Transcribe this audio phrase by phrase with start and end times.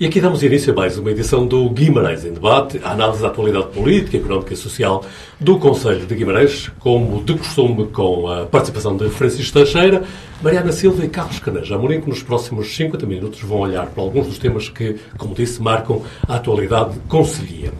[0.00, 3.26] E aqui damos início a mais uma edição do Guimarães em Debate, a análise da
[3.26, 5.04] atualidade política, económica e social
[5.40, 10.04] do Conselho de Guimarães, como de costume, com a participação de Francisco Teixeira,
[10.40, 14.28] Mariana Silva e Carlos Caneja Amorim, que nos próximos 50 minutos vão olhar para alguns
[14.28, 17.72] dos temas que, como disse, marcam a atualidade conselhia.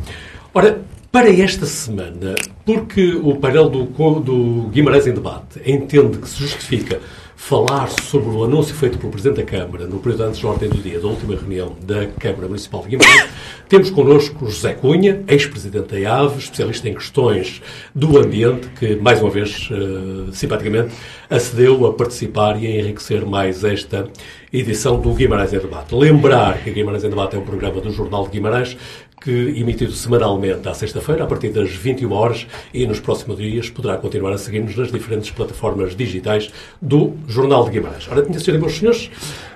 [0.52, 0.80] Ora,
[1.12, 2.34] para esta semana,
[2.66, 7.00] porque o painel do, do Guimarães em Debate entende que se justifica
[7.38, 10.78] falar sobre o anúncio feito pelo Presidente da Câmara no período antes da ordem do
[10.78, 13.30] dia da última reunião da Câmara Municipal de Guimarães,
[13.68, 17.62] temos connosco José Cunha, ex-presidente da IAV, especialista em questões
[17.94, 20.92] do ambiente, que, mais uma vez, uh, simpaticamente,
[21.30, 24.08] acedeu a participar e a enriquecer mais esta
[24.52, 25.94] edição do Guimarães em Debate.
[25.94, 28.76] Lembrar que Guimarães em Debate é um programa do Jornal de Guimarães
[29.20, 33.96] que emitido semanalmente à sexta-feira, a partir das 21 horas, e nos próximos dias poderá
[33.96, 38.08] continuar a seguir-nos nas diferentes plataformas digitais do Jornal de Guimarães.
[38.10, 39.10] Ora, minhas senhoras e meus senhores,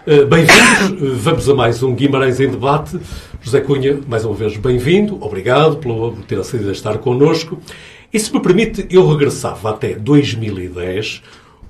[0.06, 1.22] eh, bem-vindos.
[1.22, 2.98] Vamos a mais um Guimarães em Debate.
[3.40, 5.18] José Cunha, mais uma vez, bem-vindo.
[5.20, 7.60] Obrigado por ter acedido a estar connosco.
[8.12, 11.22] E se me permite, eu regressava até 2010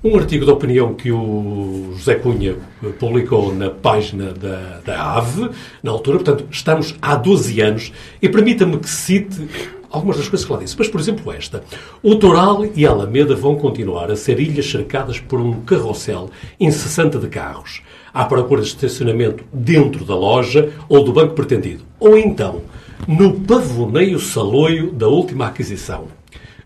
[0.03, 2.55] um artigo de opinião que o José Cunha
[2.99, 5.49] publicou na página da, da AVE,
[5.81, 9.47] na altura, portanto, estamos há 12 anos, e permita-me que cite
[9.89, 10.75] algumas das coisas que lá disse.
[10.77, 11.63] Mas, por exemplo, esta.
[12.01, 16.29] O Toral e a Alameda vão continuar a ser ilhas cercadas por um carrossel
[16.59, 17.81] incessante de carros,
[18.13, 21.83] à procura de estacionamento dentro da loja ou do banco pretendido.
[21.97, 22.61] Ou então,
[23.07, 26.07] no pavoneio saloio da última aquisição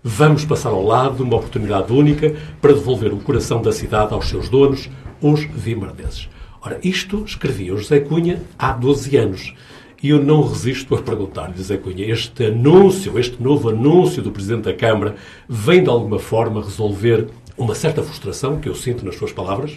[0.10, 4.30] Vamos passar ao lado de uma oportunidade única para devolver o coração da cidade aos
[4.30, 4.90] seus donos,
[5.22, 6.30] os vimardenses.
[6.62, 9.54] Ora, isto escrevia o José Cunha há 12 anos.
[10.02, 14.64] E eu não resisto a perguntar-lhe, José Cunha, este anúncio, este novo anúncio do Presidente
[14.64, 19.34] da Câmara, vem de alguma forma resolver uma certa frustração que eu sinto nas suas
[19.34, 19.74] palavras?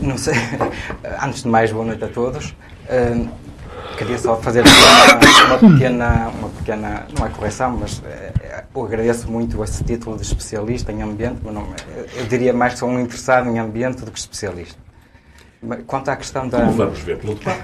[0.00, 0.32] Não sei.
[1.22, 2.54] Antes de mais, boa noite a todos.
[3.98, 9.28] Queria só fazer uma, uma, pequena, uma pequena, não é correção, mas é, eu agradeço
[9.30, 11.66] muito esse título de especialista em ambiente, mas não,
[12.16, 14.78] eu diria mais que sou um interessado em ambiente do que especialista.
[15.88, 16.58] Quanto à questão da.
[16.60, 17.62] Como vamos ver pelo debate.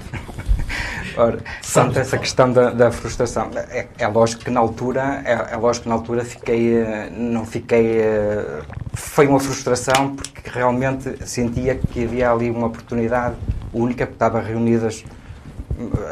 [1.17, 1.39] Ora,
[1.73, 5.57] quanto a essa questão da, da frustração, é, é, lógico que na altura, é, é,
[5.57, 8.63] lógico que na altura fiquei, eh, não fiquei, eh,
[8.95, 13.37] foi uma frustração porque realmente sentia que havia ali uma oportunidade
[13.73, 15.05] única, porque estava reunidas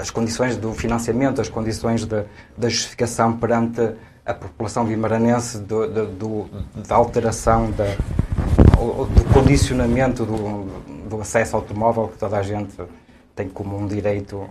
[0.00, 3.92] as condições do financiamento, as condições da justificação perante
[4.24, 6.46] a população vimaranense do, do, do,
[6.86, 12.74] da alteração, da, do condicionamento do, acesso ao automóvel que toda a gente
[13.34, 14.48] tem como um direito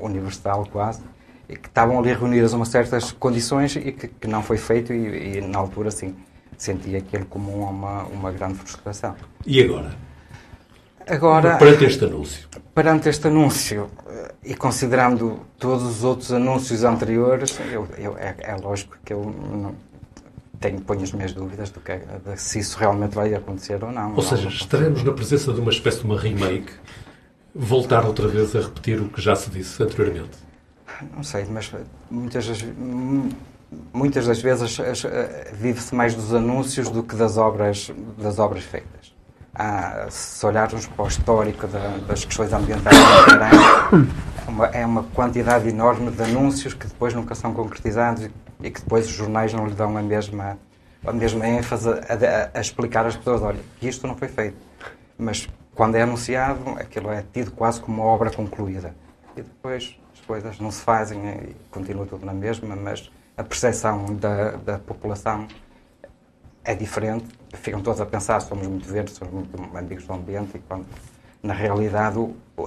[0.00, 1.02] universal quase,
[1.48, 5.38] e que estavam ali reunidas uma certas condições e que, que não foi feito e,
[5.38, 6.14] e, na altura sim
[6.56, 9.14] sentia aquilo como uma, uma grande frustração.
[9.46, 9.94] E agora?
[11.06, 12.48] Agora, perante este anúncio?
[12.74, 13.90] Perante este anúncio,
[14.44, 19.74] e considerando todos os outros anúncios anteriores, eu, eu, é, é, lógico que eu não,
[20.58, 24.14] tenho, ponho as minhas dúvidas do que, de se isso realmente vai acontecer ou não.
[24.14, 26.72] Ou seja, não, estaremos na presença de uma espécie de uma remake,
[27.54, 30.38] voltar outra vez a repetir o que já se disse anteriormente?
[31.14, 31.72] Não sei, mas
[32.10, 32.64] muitas das,
[33.92, 39.19] muitas das vezes eh, vive-se mais dos anúncios do que das obras, das obras feitas
[39.62, 42.96] ah, se olharmos para o histórico da, das questões ambientais
[44.48, 48.30] uma, é uma quantidade enorme de anúncios que depois nunca são concretizados e,
[48.62, 50.58] e que depois os jornais não lhe dão a mesma,
[51.06, 54.56] a mesma ênfase a, a, a explicar às pessoas, olha, isto não foi feito.
[55.18, 58.94] Mas quando é anunciado, aquilo é tido quase como uma obra concluída.
[59.36, 64.06] E depois as coisas não se fazem e continua tudo na mesma, mas a percepção
[64.16, 65.46] da, da população
[66.64, 67.24] é diferente.
[67.54, 70.86] Ficam todos a pensar, somos muito verdes, somos muito amigos do ambiente, e quando,
[71.42, 72.18] na realidade,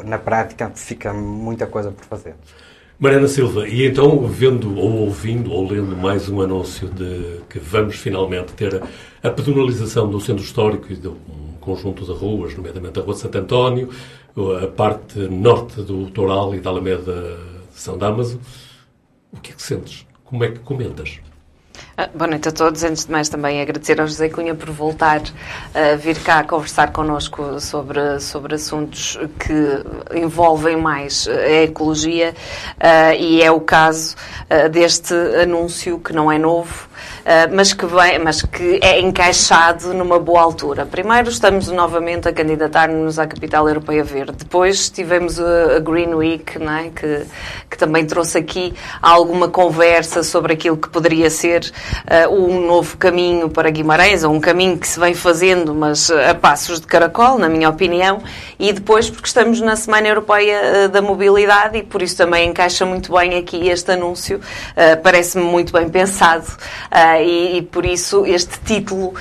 [0.05, 2.35] na prática, fica muita coisa por fazer.
[2.99, 7.95] Mariana Silva, e então, vendo ou ouvindo ou lendo mais um anúncio de que vamos
[7.95, 11.17] finalmente ter a, a pedonalização do centro histórico e de um
[11.59, 13.89] conjunto de ruas, nomeadamente a Rua de Santo António,
[14.63, 17.37] a parte norte do Toral e da Alameda
[17.73, 18.39] de São Damaso,
[19.31, 20.05] o que é que sentes?
[20.23, 21.19] Como é que comentas?
[21.95, 22.83] Ah, boa noite a todos.
[22.83, 25.21] Antes de mais, também agradecer ao José Cunha por voltar
[25.75, 32.33] a vir cá conversar connosco sobre, sobre assuntos que envolvem mais a ecologia
[32.77, 34.15] uh, e é o caso
[34.49, 36.89] uh, deste anúncio que não é novo,
[37.53, 40.85] mas, que vem, mas que é encaixado numa boa altura.
[40.85, 44.33] Primeiro, estamos novamente a candidatar-nos à Capital Europeia Verde.
[44.39, 46.89] Depois, tivemos a Green Week, é?
[46.89, 47.25] que,
[47.69, 51.71] que também trouxe aqui alguma conversa sobre aquilo que poderia ser
[52.03, 56.33] uh, um novo caminho para Guimarães, ou um caminho que se vem fazendo, mas a
[56.33, 58.21] passos de caracol, na minha opinião,
[58.59, 62.85] e depois porque estamos na Semana Europeia uh, da Mobilidade e por isso também encaixa
[62.85, 66.45] muito bem aqui este anúncio, uh, parece-me muito bem pensado
[67.21, 69.13] e, e, por isso este título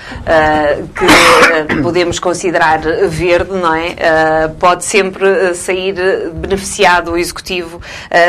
[0.95, 4.49] que podemos considerar verde, não é?
[4.59, 5.95] pode sempre sair
[6.35, 7.81] beneficiado o Executivo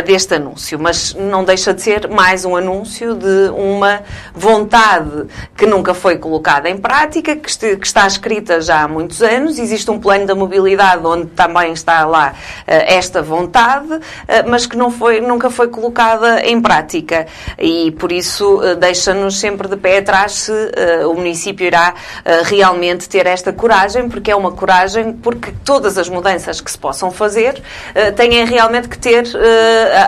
[0.06, 4.02] deste anúncio, mas não deixa de ser mais um anúncio de uma
[4.34, 7.50] vontade que nunca foi colocada em prática, que,
[7.82, 9.60] está escrita já há muitos anos.
[9.60, 12.34] Existe um plano da mobilidade onde também está lá
[12.68, 17.28] eh, esta vontade, eh, mas que não foi, nunca foi colocada em prática.
[17.58, 20.54] E por isso eh, deixa-nos sempre de pé atrás se
[21.08, 21.94] o município irá
[22.46, 27.12] realmente ter esta coragem, porque é uma coragem, porque todas as mudanças que se possam
[27.12, 27.62] fazer
[28.16, 29.26] têm realmente que ter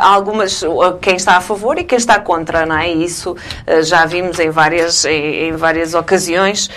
[0.02, 0.62] algumas,
[1.02, 2.92] quem está a favor e quem está contra, não é?
[2.92, 3.36] E isso
[3.84, 6.69] já vimos em várias, em, várias ocasiões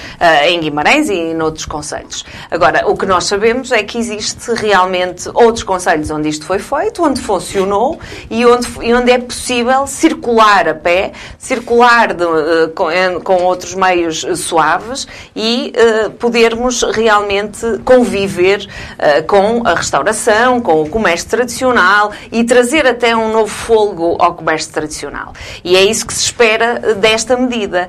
[0.46, 2.24] em Guimarães e em outros conselhos.
[2.50, 7.04] Agora, o que nós sabemos é que existe realmente outros conselhos onde isto foi feito,
[7.04, 7.98] onde funcionou
[8.30, 12.88] e onde, e onde é possível circular a pé, circular de, uh, com,
[13.22, 20.88] com, outros meios suaves e uh, podermos realmente conviver uh, com a restauração, com o
[20.88, 25.32] comércio tradicional e trazer até um novo folgo ao comércio tradicional.
[25.64, 27.88] E é isso que se espera desta medida.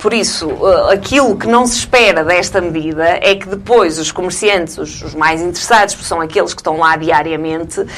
[0.00, 0.48] por isso,
[0.90, 5.40] aquilo que não se espera desta medida é que depois os comerciantes, os, os mais
[5.40, 7.88] interessados, são aqueles que estão lá diariamente uh,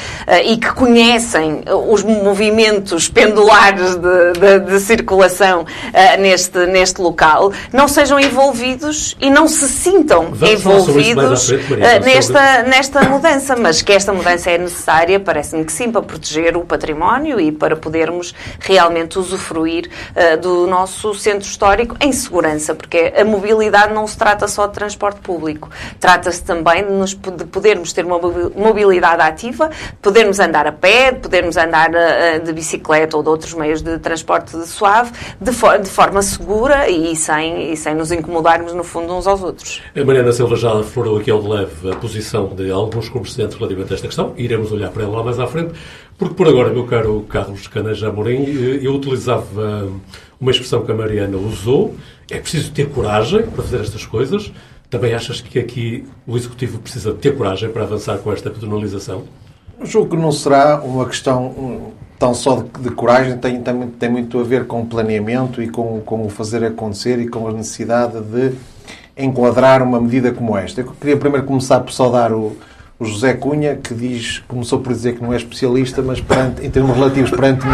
[0.45, 7.87] e que conhecem os movimentos pendulares de, de, de circulação uh, neste, neste local, não
[7.87, 13.55] sejam envolvidos e não se sintam Vamos envolvidos frente, Maria, uh, nesta, nesta mudança.
[13.55, 17.75] Mas que esta mudança é necessária, parece-me que sim, para proteger o património e para
[17.75, 19.89] podermos realmente usufruir
[20.41, 25.19] do nosso centro histórico em segurança, porque a mobilidade não se trata só de transporte
[25.19, 25.69] público,
[25.99, 29.69] trata-se também de, nos, de podermos ter uma mobilidade ativa,
[30.01, 34.57] podermos andar a pé, podermos andar uh, de bicicleta ou de outros meios de transporte
[34.65, 39.27] suave, de, for de forma segura e sem, e sem nos incomodarmos, no fundo, uns
[39.27, 39.81] aos outros.
[39.95, 43.95] A Mariana Silva já florou aqui ao leve a posição de alguns comerciantes relativamente a
[43.95, 44.33] esta questão.
[44.37, 45.73] Iremos olhar para ela mais à frente,
[46.17, 49.89] porque por agora, meu caro Carlos Caneja Amorim, eh, eu utilizava
[50.39, 51.95] uma expressão que a Mariana usou,
[52.29, 54.51] é preciso ter coragem para fazer estas coisas.
[54.89, 59.23] Também achas que aqui o Executivo precisa ter coragem para avançar com esta pedonalização?
[59.83, 64.39] Julgo que não será uma questão tão só de, de coragem, tem, tem, tem, muito
[64.39, 68.53] a ver com planeamento e com, com o fazer acontecer e com a necessidade de
[69.17, 70.81] enquadrar uma medida como esta.
[70.81, 72.55] Eu queria primeiro começar por saudar o,
[72.99, 76.69] o José Cunha, que diz, começou por dizer que não é especialista, mas perante, em
[76.69, 77.73] termos relativos perante mim,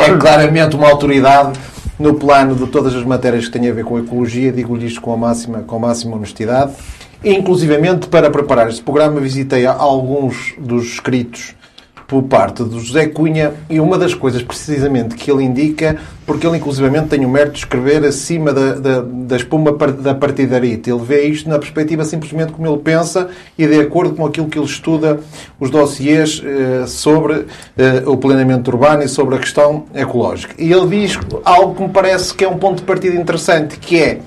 [0.00, 1.58] é claramente uma autoridade
[1.98, 5.00] no plano de todas as matérias que têm a ver com a ecologia, digo-lhe isto
[5.00, 6.72] com a máxima, com a máxima honestidade.
[7.24, 11.57] Inclusivamente, para preparar este programa, visitei alguns dos escritos
[12.08, 16.56] por parte do José Cunha e uma das coisas precisamente que ele indica, porque ele
[16.56, 20.88] inclusivamente tem o mérito de escrever acima da, da, da espuma da partidarita.
[20.88, 23.28] Ele vê isto na perspectiva simplesmente como ele pensa
[23.58, 25.20] e de acordo com aquilo que ele estuda
[25.60, 27.44] os dossiês eh, sobre
[27.76, 30.54] eh, o planeamento urbano e sobre a questão ecológica.
[30.58, 34.00] E ele diz algo que me parece que é um ponto de partida interessante, que
[34.00, 34.20] é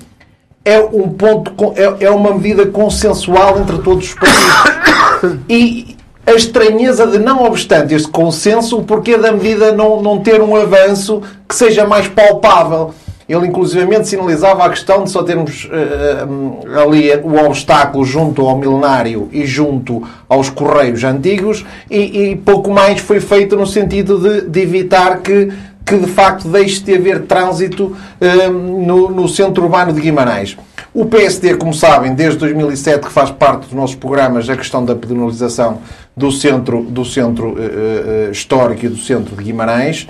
[0.64, 4.82] é um ponto é, é uma medida consensual entre todos os partidos.
[5.48, 5.91] E
[6.26, 10.54] a estranheza de, não obstante este consenso, o porquê da medida não, não ter um
[10.54, 12.94] avanço que seja mais palpável.
[13.28, 19.28] Ele, inclusivamente, sinalizava a questão de só termos uh, ali o obstáculo junto ao milenário
[19.32, 24.60] e junto aos correios antigos, e, e pouco mais foi feito no sentido de, de
[24.60, 25.50] evitar que
[25.84, 30.56] que de facto deixe de haver trânsito uh, no, no centro urbano de Guimarães.
[30.94, 34.94] O PSD, como sabem, desde 2007 que faz parte dos nossos programas a questão da
[34.94, 35.78] pedonalização
[36.16, 40.06] do centro, do centro uh, histórico e do centro de Guimarães.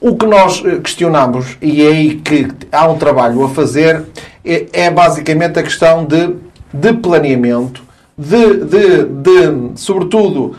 [0.00, 4.02] O que nós questionamos, e é aí que há um trabalho a fazer,
[4.44, 6.34] é, é basicamente a questão de,
[6.72, 7.82] de planeamento,
[8.18, 10.56] de, de, de sobretudo,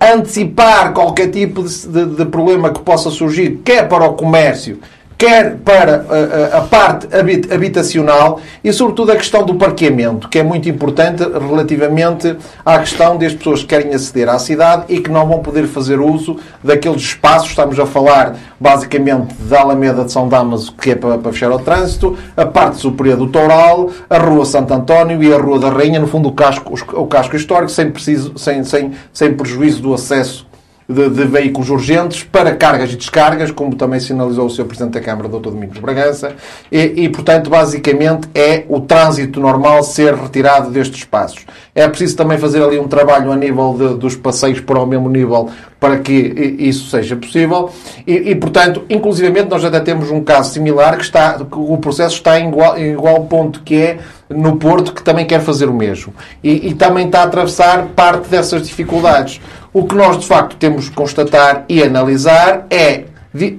[0.00, 4.78] antecipar qualquer tipo de, de, de, problema que possa surgir, quer para o comércio,
[5.22, 6.04] quer para
[6.52, 7.06] a, a, parte
[7.54, 12.36] habitacional e, sobretudo, a questão do parqueamento, que é muito importante relativamente
[12.66, 16.00] à questão das pessoas que querem aceder à cidade e que não vão poder fazer
[16.00, 17.50] uso daqueles espaços.
[17.50, 21.58] Estamos a falar, basicamente, da Alameda de São Damaso, que é para, para fechar o
[21.60, 26.00] trânsito, a parte superior do Toural, a Rua Santo António e a Rua da Rainha,
[26.00, 30.50] no fundo, o casco, o casco histórico, sem, preciso, sem, sem, sem prejuízo do acesso
[30.92, 34.64] de, de, veículos urgentes para cargas e descargas, como também sinalizou o Sr.
[34.64, 35.50] Presidente da Câmara, Dr.
[35.50, 36.34] Domingos Bragança,
[36.70, 41.44] e, e, portanto, basicamente é o trânsito normal ser retirado destes espaços.
[41.74, 45.08] É preciso também fazer ali um trabalho a nível de, dos passeios para o mesmo
[45.08, 46.12] nível para que
[46.60, 47.68] isso seja possível
[48.06, 52.38] e, e, portanto, inclusivamente nós até temos um caso similar que está, o processo está
[52.38, 53.98] em igual, em igual ponto que é
[54.32, 56.14] no Porto, que também quer fazer o mesmo.
[56.42, 59.40] E, e também está a atravessar parte dessas dificuldades.
[59.72, 63.04] O que nós, de facto, temos que constatar e analisar é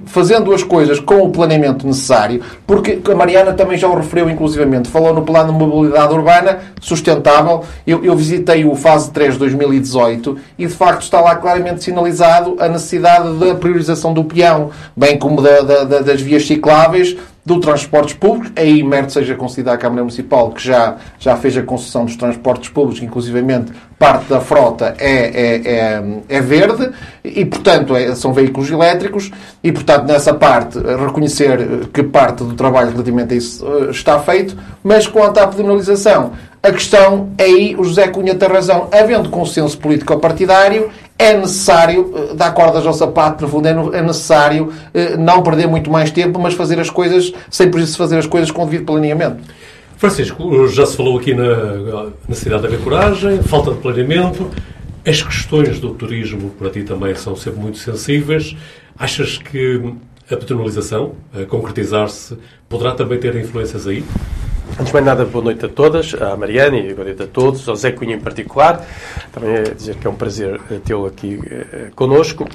[0.06, 4.88] fazendo as coisas com o planeamento necessário, porque a Mariana também já o referiu inclusivamente,
[4.88, 7.64] falou no plano de mobilidade urbana sustentável.
[7.86, 12.56] Eu, eu visitei o fase 3 de 2018 e de facto está lá claramente sinalizado
[12.60, 18.14] a necessidade da priorização do peão, bem como da, da, das vias cicláveis, do transportes
[18.14, 22.16] públicos, aí mérito seja considerada a Câmara Municipal, que já, já fez a concessão dos
[22.16, 23.70] transportes públicos, inclusivamente
[24.04, 26.90] parte da frota é, é, é, é verde,
[27.24, 29.30] e portanto é, são veículos elétricos,
[29.62, 34.58] e portanto nessa parte reconhecer que parte do trabalho relativamente a isso eh, está feito,
[34.82, 36.32] mas quanto à penalização,
[36.62, 42.34] a questão é aí, o José Cunha tem razão, havendo consenso político-partidário, é necessário eh,
[42.34, 46.52] dar cordas ao sapato, no fundo, é, necessário eh, não perder muito mais tempo, mas
[46.52, 49.42] fazer as coisas, sem por isso fazer as coisas com devido planeamento.
[49.96, 54.50] Francisco, já se falou aqui na necessidade de haver coragem, falta de planeamento.
[55.06, 58.56] As questões do turismo para ti também são sempre muito sensíveis.
[58.98, 59.94] Achas que
[60.30, 62.36] a penalização, a concretizar-se,
[62.68, 64.04] poderá também ter influências aí?
[64.72, 67.68] Antes de mais nada, boa noite a todas, à Mariana e boa noite a todos,
[67.68, 68.84] ao Zé Cunha em particular.
[69.30, 72.48] Também é dizer que é um prazer eh, tê-lo aqui eh, connosco.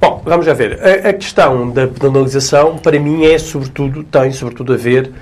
[0.00, 0.80] Bom, vamos já ver.
[0.82, 5.12] A, a, questão da penalização, para mim, é sobretudo, tem sobretudo a ver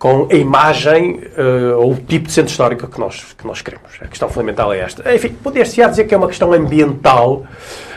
[0.00, 3.90] com a imagem uh, ou o tipo de centro histórico que nós, que nós queremos.
[4.00, 5.14] A questão fundamental é esta.
[5.14, 7.44] Enfim, poder-se dizer que é uma questão ambiental,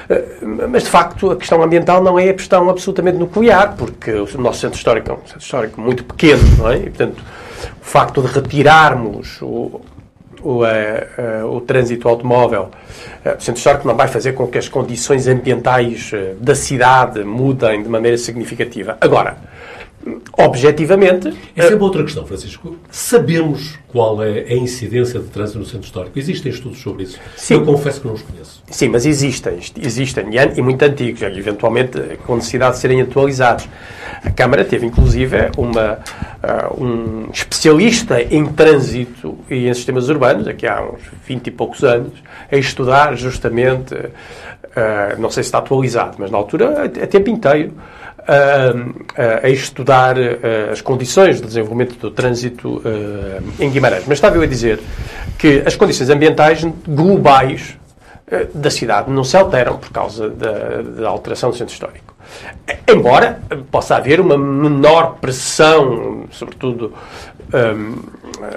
[0.10, 0.26] eh,
[0.70, 4.60] mas, de facto, a questão ambiental não é a questão absolutamente nuclear, porque o nosso
[4.60, 6.76] centro histórico é um centro histórico muito pequeno, não é?
[6.76, 7.24] E, portanto,
[7.82, 9.80] o facto de retirarmos o,
[10.42, 12.70] o, eh, eh, o trânsito automóvel,
[13.26, 17.88] o centro histórico não vai fazer com que as condições ambientais da cidade mudem de
[17.88, 18.98] maneira significativa.
[19.00, 19.38] Agora,
[20.38, 21.34] objetivamente.
[21.56, 22.76] Essa é uma outra questão, Francisco.
[22.90, 26.18] Sabemos qual é a incidência de trânsito no centro histórico.
[26.18, 27.20] Existem estudos sobre isso?
[27.38, 27.56] Sim.
[27.56, 28.64] Eu confesso que não os conheço.
[28.70, 29.60] Sim, mas existem.
[29.82, 30.26] Existem.
[30.56, 33.68] E muito antigos, eventualmente com necessidade de serem atualizados.
[34.24, 36.00] A Câmara teve, inclusive, uma,
[36.44, 41.84] uh, um especialista em trânsito e em sistemas urbanos, aqui há uns 20 e poucos
[41.84, 42.14] anos,
[42.52, 47.74] a estudar justamente, uh, não sei se está atualizado, mas na altura, a tempo inteiro,
[48.28, 50.16] a, a estudar
[50.72, 52.82] as condições de desenvolvimento do trânsito
[53.60, 54.04] em Guimarães.
[54.08, 54.80] Mas estava eu a dizer
[55.38, 57.78] que as condições ambientais globais
[58.54, 62.14] da cidade não se alteram por causa da, da alteração do centro histórico.
[62.88, 63.40] Embora
[63.70, 66.94] possa haver uma menor pressão, sobretudo
[67.54, 67.98] um,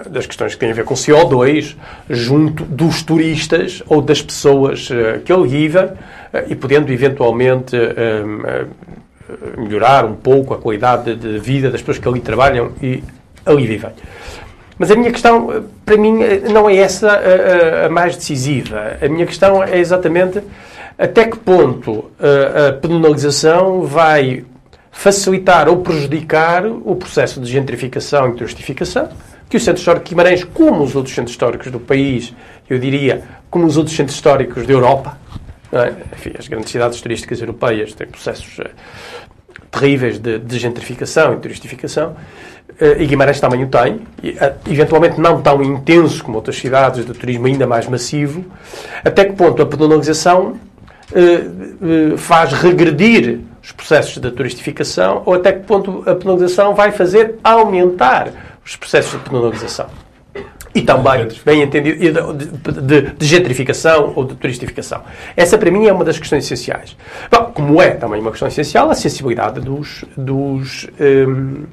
[0.08, 1.76] das questões que têm a ver com CO2,
[2.08, 4.88] junto dos turistas ou das pessoas
[5.24, 5.90] que ali vivem
[6.48, 8.68] e podendo eventualmente um,
[9.56, 13.02] melhorar um pouco a qualidade de vida das pessoas que ali trabalham e
[13.44, 13.90] ali vivem.
[14.78, 16.18] Mas a minha questão, para mim,
[16.52, 18.98] não é essa a, a, mais decisiva.
[19.00, 20.42] A minha questão é exatamente
[20.98, 24.44] até que ponto a, penalização vai
[24.90, 29.08] facilitar ou prejudicar o processo de gentrificação e turistificação,
[29.48, 32.34] que o Centro Histórico de Guimarães, como os outros centros históricos do país,
[32.68, 35.18] eu diria, como os outros centros históricos da Europa,
[35.82, 35.94] é?
[36.12, 38.64] enfim, as grandes cidades turísticas europeias têm processos uh,
[39.70, 42.10] terríveis de, de gentrificação e turistificação,
[42.80, 47.04] uh, e Guimarães também o tem, e, uh, eventualmente não tão intenso como outras cidades
[47.04, 48.44] de turismo ainda mais massivo,
[49.04, 50.58] até que ponto a penalização
[52.18, 58.32] faz regredir os processos de turistificação ou até que ponto a penalização vai fazer aumentar
[58.64, 59.86] os processos de penalização
[60.76, 62.46] e também, bem entendido, de,
[62.82, 65.02] de, de, gentrificação ou de turistificação.
[65.34, 66.94] Essa, para mim, é uma das questões essenciais.
[67.30, 71.64] Bom, como é também uma questão essencial a sensibilidade dos, dos, um,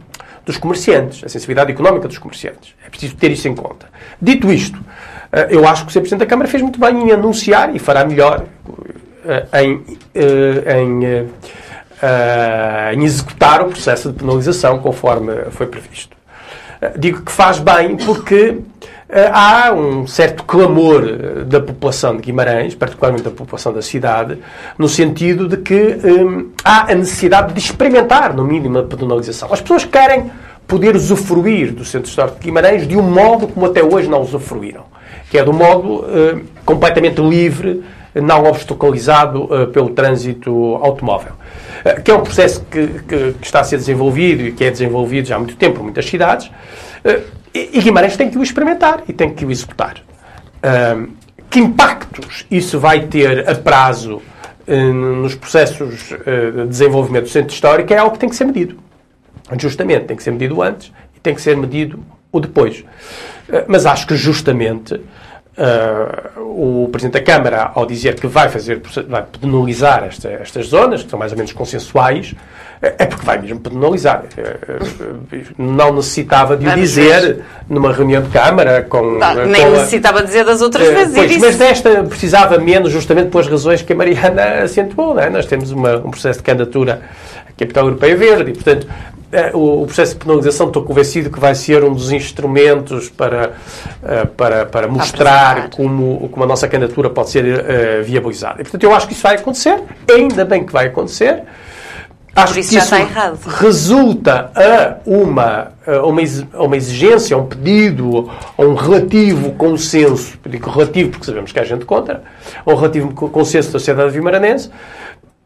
[0.45, 2.73] dos comerciantes, a sensibilidade económica dos comerciantes.
[2.85, 3.87] É preciso ter isso em conta.
[4.21, 4.79] Dito isto,
[5.33, 5.99] eh, eu acho que o Sr.
[5.99, 8.45] Presidente da Câmara fez muito bem em anunciar, e fará melhor,
[9.25, 9.83] eh, em,
[10.15, 11.29] eh, em,
[12.93, 16.15] em executar o processo de penalização conforme foi previsto.
[16.97, 18.57] Digo que faz bem porque
[19.31, 24.39] há um certo clamor eh, da população de Guimarães, particularmente da população da cidade,
[24.77, 29.53] no sentido de que hum, há a necessidade de experimentar, no mínimo, a penalização.
[29.53, 30.31] As pessoas querem
[30.67, 34.85] poder usufruir do Centro Histórico de Guimarães de um modo como até hoje não usufruíram,
[35.29, 37.83] que é do modo hum, completamente livre
[38.15, 41.33] não obstaculizado uh, pelo trânsito automóvel.
[42.05, 45.27] Que é um processo que, que, que, está a ser desenvolvido e que é desenvolvido
[45.27, 46.49] já há muito tempo em muitas cidades.
[47.05, 49.97] Uh, e Guimarães tem que o experimentar e tem que o executar.
[51.51, 54.23] que impactos isso vai ter a prazo
[54.67, 56.09] nos processos
[56.55, 58.79] de desenvolvimento do centro histórico é algo que tem que ser medido.
[59.59, 61.99] Justamente, tem que ser medido antes e tem que ser medido
[62.31, 62.83] o depois.
[63.67, 64.99] Mas acho que justamente
[66.37, 71.09] o Presidente da Câmara, ao dizer que vai fazer, vai penalizar esta, estas zonas, que
[71.09, 72.33] são mais ou menos consensuais,
[72.83, 74.25] é porque vai mesmo penalizar.
[75.57, 79.17] Não necessitava de o dizer numa reunião de Câmara com.
[79.17, 81.15] Não, nem com necessitava dizer das outras uh, vezes.
[81.15, 85.17] Pois, mas desta precisava menos, justamente pelas razões que a Mariana acentuou.
[85.17, 85.29] É?
[85.29, 87.01] Nós temos uma, um processo de candidatura
[87.47, 88.85] à Capital Europeia Verde e, portanto,
[89.31, 93.53] é, o, processo de penalização estou convencido que vai ser um dos instrumentos para,
[94.03, 98.61] eh, para, para mostrar como, como a nossa candidatura pode ser viabilizada.
[98.61, 101.43] E, portanto, eu acho que isso vai acontecer, ainda bem que vai acontecer.
[102.35, 103.39] Acho Por isso que já isso está errado.
[103.45, 106.21] resulta a uma, a uma,
[106.53, 111.59] a uma exigência, a um pedido, a um relativo consenso, digo relativo porque sabemos que
[111.59, 112.23] há gente contra,
[112.65, 114.69] a um relativo consenso da sociedade vimaranense,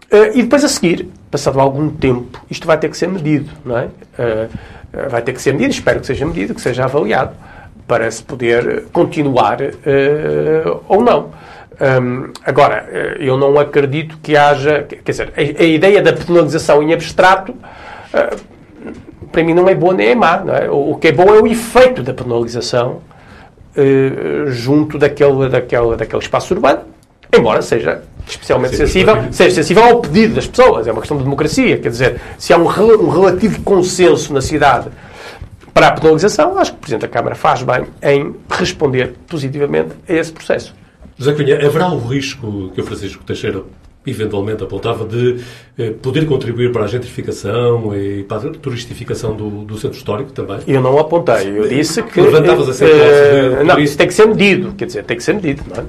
[0.09, 3.77] Uh, e depois a seguir, passado algum tempo, isto vai ter que ser medido, não
[3.77, 3.85] é?
[4.17, 7.35] Uh, vai ter que ser medido, espero que seja medido, que seja avaliado,
[7.85, 9.57] para se poder continuar
[10.87, 11.31] ou não.
[12.43, 14.83] Agora, eu não acredito que haja.
[14.83, 17.55] Quer dizer, a, a ideia da penalização em abstrato,
[19.31, 20.43] para mim, não é boa nem é má.
[20.61, 20.69] É?
[20.69, 23.01] O, que é bom é o efeito da penalização
[24.47, 26.81] junto daquele, daquele, daquele espaço urbano,
[27.31, 30.87] embora seja especialmente Sim, sensível, seja sensível ao pedido das pessoas.
[30.87, 31.77] É uma questão de democracia.
[31.77, 34.89] Quer dizer, se há um, um relativo consenso na cidade
[35.73, 40.13] para a penalização, acho que o Presidente da Câmara faz bem em responder positivamente a
[40.13, 40.75] esse processo.
[41.17, 43.63] José Cunha, haverá o risco que o Francisco Teixeira
[44.05, 45.43] eventualmente apontava de
[45.77, 50.59] eh, poder contribuir para a gentrificação e para a turistificação do, do, centro histórico também?
[50.65, 52.21] Eu não apontei, eu disse que...
[52.21, 55.63] Levantavas essa eh, Não, isso tem que ser medido, quer dizer, tem que ser medido,
[55.67, 55.85] não é?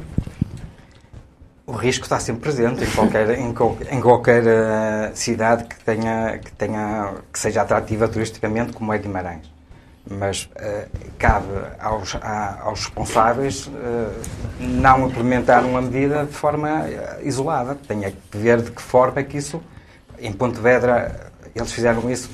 [1.69, 3.55] o risco está sempre presente em qualquer, em,
[3.93, 9.58] em qualquer uh, cidade que tenha, que tenha que seja atrativa turisticamente, como é Guimarães.
[10.11, 11.47] Mas uh, cabe
[11.79, 13.71] aos, a, aos responsáveis uh,
[14.59, 16.85] não implementar uma medida de forma
[17.23, 17.75] isolada.
[17.75, 19.63] Tem que ver de que forma é que isso,
[20.19, 22.31] em Pontevedra, eles fizeram isso,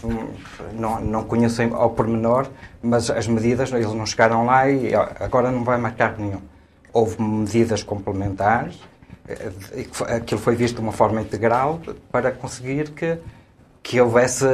[0.72, 2.46] não, não conheço ao pormenor,
[2.82, 6.40] mas as medidas, eles não chegaram lá e agora não vai marcar nenhum.
[6.92, 8.78] Houve medidas complementares,
[10.14, 11.80] aquilo foi visto de uma forma integral
[12.12, 13.18] para conseguir que,
[13.84, 14.46] que houvesse,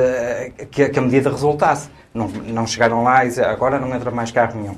[0.72, 1.88] que, que a medida resultasse.
[2.12, 4.76] Não, não chegaram lá e dizer, agora não entra mais carro nenhum.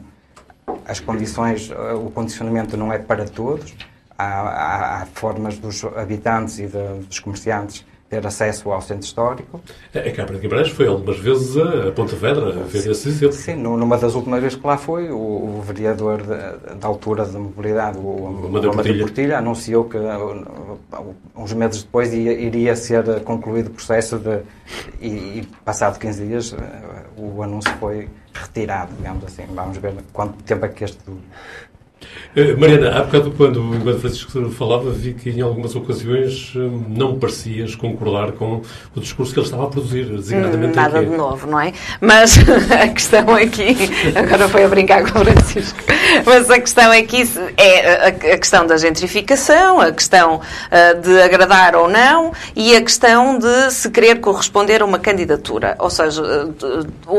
[0.87, 3.75] As condições, o condicionamento não é para todos.
[4.17, 9.59] Há, há, há formas dos habitantes e de, dos comerciantes ter acesso ao centro histórico.
[9.95, 13.35] A Câmara de Guimarães foi algumas vezes a Pontevedra a ver esse exemplo.
[13.35, 17.97] Sim, numa das últimas vezes que lá foi, o, o vereador da altura da mobilidade,
[17.97, 18.71] o, o Amadeu
[19.01, 19.97] Portilha, anunciou que
[21.35, 24.41] uns meses depois ia, iria ser concluído o processo de,
[25.01, 26.55] e, e passado 15 dias
[27.17, 29.45] o anúncio foi retirado, digamos assim.
[29.55, 30.99] Vamos ver quanto tempo é que este
[32.59, 37.75] Mariana, há bocado, quando, enquanto Francisco falava, vi que em algumas ocasiões eh, não parecias
[37.75, 38.63] concordar com
[38.97, 40.73] o discurso que ele estava a produzir, designadamente.
[40.73, 41.75] Hum, nada de novo, não é?
[42.01, 42.39] Mas
[42.73, 43.77] a questão aqui,
[44.17, 45.79] agora foi a brincar com o Francisco,
[46.25, 47.23] mas a questão aqui
[47.59, 53.39] é a questão da gentrificação, a questão uh, de agradar ou não e a questão
[53.39, 55.77] de se querer corresponder a uma candidatura.
[55.79, 56.23] Ou seja,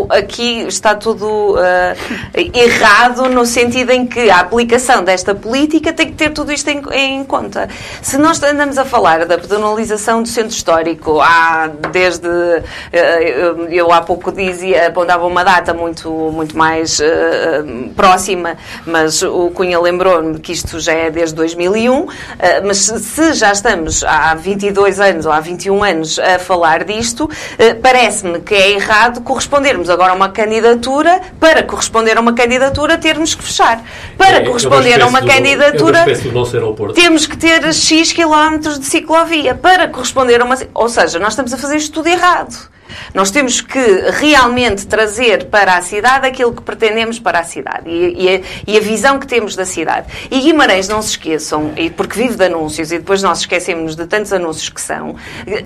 [0.10, 1.56] aqui está tudo
[2.54, 4.73] errado no sentido em que a aplicação
[5.04, 7.70] desta política tem que ter tudo isto em, em, conta.
[8.02, 12.28] Se nós andamos a falar da pedonalização do centro histórico, há desde.
[12.92, 19.50] Eh, eu há pouco dizia, apontava uma data muito, muito mais uh, próxima, mas o
[19.52, 22.00] Cunha lembrou-me que isto já é desde 2001.
[22.00, 22.10] Uh,
[22.66, 27.30] mas se já estamos há 22 anos ou há 21 anos a falar disto, uh,
[27.82, 33.36] parece-me que é errado correspondermos agora a uma candidatura, para corresponder a uma candidatura, termos
[33.36, 33.84] que fechar.
[34.18, 36.06] Para é, corresponder escolher uma candidatura,
[36.94, 40.58] temos que ter X quilómetros de ciclovia para corresponder a uma.
[40.74, 42.72] Ou seja, nós estamos a fazer isto tudo errado.
[43.14, 43.80] Nós temos que
[44.12, 48.78] realmente trazer para a cidade aquilo que pretendemos para a cidade e, e, a, e,
[48.78, 50.08] a, visão que temos da cidade.
[50.30, 54.34] E Guimarães, não se esqueçam, porque vive de anúncios e depois nós esquecemos de tantos
[54.34, 55.16] anúncios que são,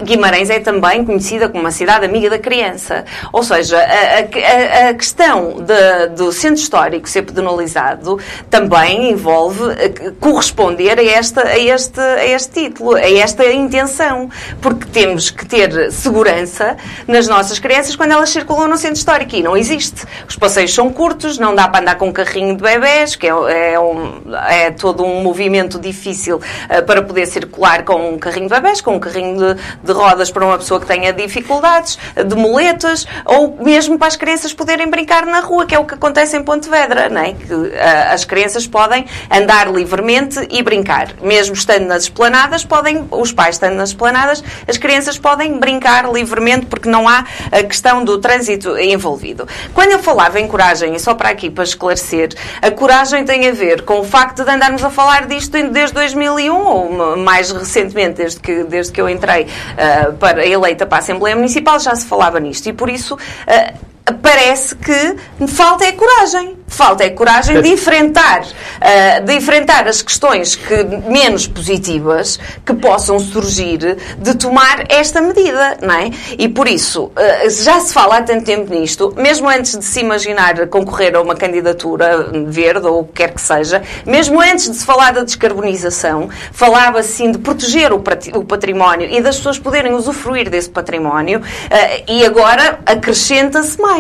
[0.04, 3.06] Guimarães é também conhecida como uma cidade amiga da criança.
[3.32, 10.12] Ou seja, a, a, a questão de, do centro histórico ser pedonalizado também envolve eh,
[10.20, 14.30] corresponder a, esta, a, este, a este título, a esta intenção,
[14.62, 16.78] porque temos que ter segurança
[17.18, 19.36] nas nossas crianças quando elas circulam no centro histórico.
[19.36, 20.06] E não existe.
[20.28, 23.74] Os passeios são curtos, não dá para andar com um carrinho de bebés, que é,
[23.74, 28.54] é, um, é todo um movimento difícil uh, para poder circular com um carrinho de
[28.54, 33.08] bebés, com um carrinho de, de, rodas para uma pessoa que tenha dificuldades, de muletas,
[33.26, 36.44] ou mesmo para as crianças poderem brincar na rua, que é o que acontece em
[36.44, 37.34] Pontevedra, não é?
[37.34, 37.72] que uh,
[38.12, 41.14] as crianças podem andar livremente e brincar.
[41.22, 46.68] Mesmo estando nas esplanadas, podem, os pais estando nas esplanadas, as crianças podem brincar livremente
[46.68, 49.46] porque não há a questão do trânsito envolvido.
[49.74, 52.30] Quando eu falava em coragem, e só para aqui para esclarecer,
[52.62, 56.56] a coragem tem a ver com o facto de andarmos a falar disto desde 2001,
[56.56, 61.36] ou mais recentemente, desde que, desde que eu entrei uh, para, eleita para a Assembleia
[61.36, 62.68] Municipal, já se falava nisto.
[62.70, 63.16] E por isso.
[63.16, 66.58] Uh, parece que falta é coragem.
[66.70, 73.18] Falta é coragem de enfrentar, uh, de enfrentar as questões que, menos positivas que possam
[73.20, 76.12] surgir de tomar esta medida, não é?
[76.38, 80.02] E por isso, uh, já se fala há tanto tempo nisto, mesmo antes de se
[80.02, 84.76] imaginar concorrer a uma candidatura verde ou o que quer que seja, mesmo antes de
[84.76, 88.00] se falar da descarbonização, falava-se sim de proteger o
[88.44, 93.97] património e das pessoas poderem usufruir desse património uh, e agora acrescenta-se mais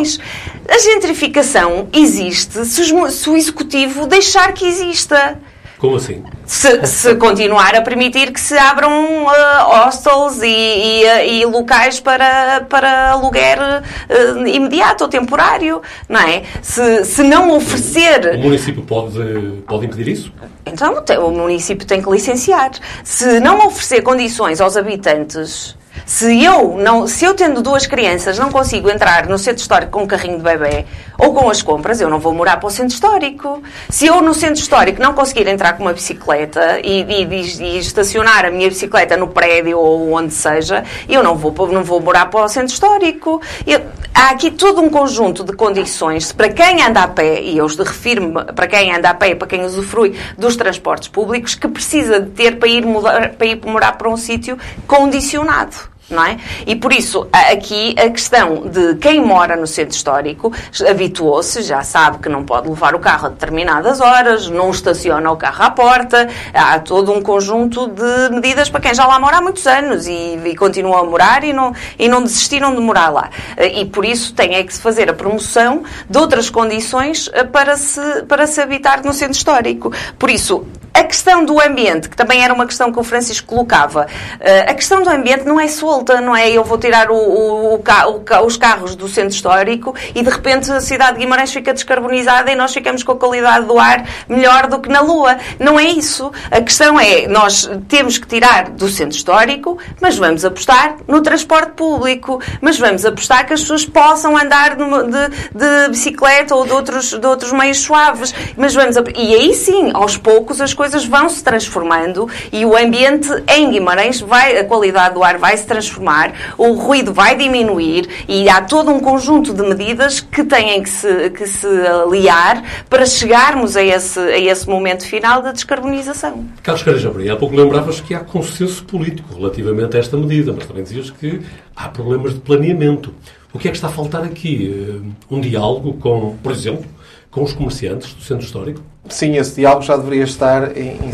[0.69, 5.39] A gentrificação existe se o executivo deixar que exista.
[5.77, 6.23] Como assim?
[6.45, 9.29] Se, se, continuar a permitir que se abram uh,
[9.65, 16.43] hostels e, e, e, locais para, para aluguer uh, imediato ou temporário, não é?
[16.63, 18.35] Se, se não oferecer...
[18.35, 19.19] O município pode,
[19.67, 20.33] pode impedir isso?
[20.65, 22.71] Então, o município tem que licenciar.
[23.03, 28.49] Se não oferecer condições aos habitantes se eu, não, se eu tendo duas crianças não
[28.49, 30.85] consigo entrar no centro histórico com um carrinho de bebê
[31.17, 33.61] ou com as compras, eu não vou morar para o centro histórico.
[33.89, 38.45] Se eu no centro histórico não conseguir entrar com uma bicicleta e, e, e estacionar
[38.45, 42.45] a minha bicicleta no prédio ou onde seja, eu não vou, não vou morar para
[42.45, 43.41] o centro histórico.
[43.65, 43.81] Eu,
[44.13, 47.75] há aqui todo um conjunto de condições para quem anda a pé, e eu os
[47.75, 52.21] refiro-me para quem anda a pé e para quem usufrui dos transportes públicos, que precisa
[52.21, 56.37] de ter para ir, mudar, para ir morar para um sítio condicionado não é?
[56.65, 60.51] E por isso, aqui a questão de quem mora no centro histórico
[60.89, 65.37] habituou-se, já sabe que não pode levar o carro a determinadas horas, não estaciona o
[65.37, 69.41] carro à porta, há todo um conjunto de medidas para quem já lá mora há
[69.41, 73.29] muitos anos e, e continuam a morar e não, e não desistiram de morar lá.
[73.57, 77.77] E por isso tem é que se fazer a promoção de outras condições eh, para
[77.77, 79.91] se, para se habitar no centro histórico.
[80.17, 84.07] Por isso, a questão do ambiente, que também era uma questão que o Francisco colocava,
[84.39, 85.67] eh, a questão do ambiente não é
[85.97, 86.49] solta, não é?
[86.49, 90.79] Eu vou tirar o, o, o, os carros do centro histórico e de repente a
[90.79, 94.79] cidade de Guimarães fica descarbonizada e nós ficamos com a qualidade do ar melhor do
[94.79, 95.37] que na Lua.
[95.59, 96.31] Não é isso.
[96.51, 101.71] A questão é, nós temos que tirar do centro histórico, mas vamos apostar no transporte
[101.71, 107.11] público, mas vamos apostar que as pessoas possam andar de, de bicicleta ou de outros,
[107.11, 108.33] de outros meios suaves.
[108.55, 113.29] Mas vamos, e aí sim, aos poucos as coisas vão se transformando e o ambiente
[113.47, 118.49] em Guimarães vai, a qualidade do ar vai se transformar, o ruído vai diminuir e
[118.49, 123.75] há todo um conjunto de medidas que têm que se, que se aliar para chegarmos
[123.75, 126.45] a esse, a esse momento final da descarbonização.
[126.61, 130.83] Carlos Carajabri, há pouco lembravas que há consenso político relativamente a esta medida, mas também
[130.83, 131.41] dizias que
[131.75, 133.13] há problemas de planeamento.
[133.53, 135.01] O que é que está a faltar aqui?
[135.01, 136.85] Eh, um diálogo com, por exemplo,
[137.31, 138.81] com os comerciantes do centro histórico?
[139.09, 141.11] Sim, esse diálogo já deveria estar em, em,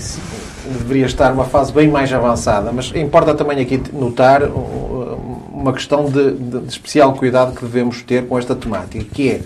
[0.65, 6.31] deveria estar numa fase bem mais avançada, mas importa também aqui notar uma questão de,
[6.31, 9.41] de, de, especial cuidado que devemos ter com esta temática, que é,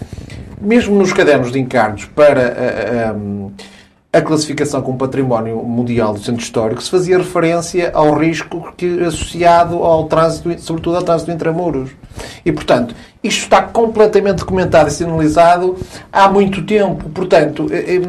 [0.62, 6.42] mesmo nos cadernos de encargos para a, a, a classificação como património mundial do centro
[6.42, 11.92] histórico, se fazia referência ao risco que, associado ao trânsito, sobretudo ao trânsito intramuros.
[12.44, 15.78] E, portanto, isto está completamente documentado e sinalizado
[16.12, 17.10] há muito tempo.
[17.10, 18.02] Portanto, é, é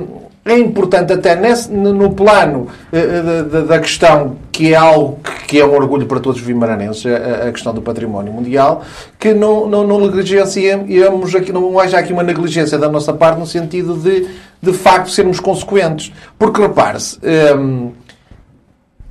[0.57, 6.07] importante até nesse, no plano uh, da, questão que é algo que é um orgulho
[6.07, 8.85] para todos os vimaranenses, a, questão do património mundial,
[9.19, 13.47] que não, não, não negligenciemos aqui, não haja aqui uma negligência da nossa parte no
[13.47, 14.29] sentido de,
[14.61, 16.13] de facto, sermos consequentes.
[16.39, 17.93] Porque, repare-se, um, ehm,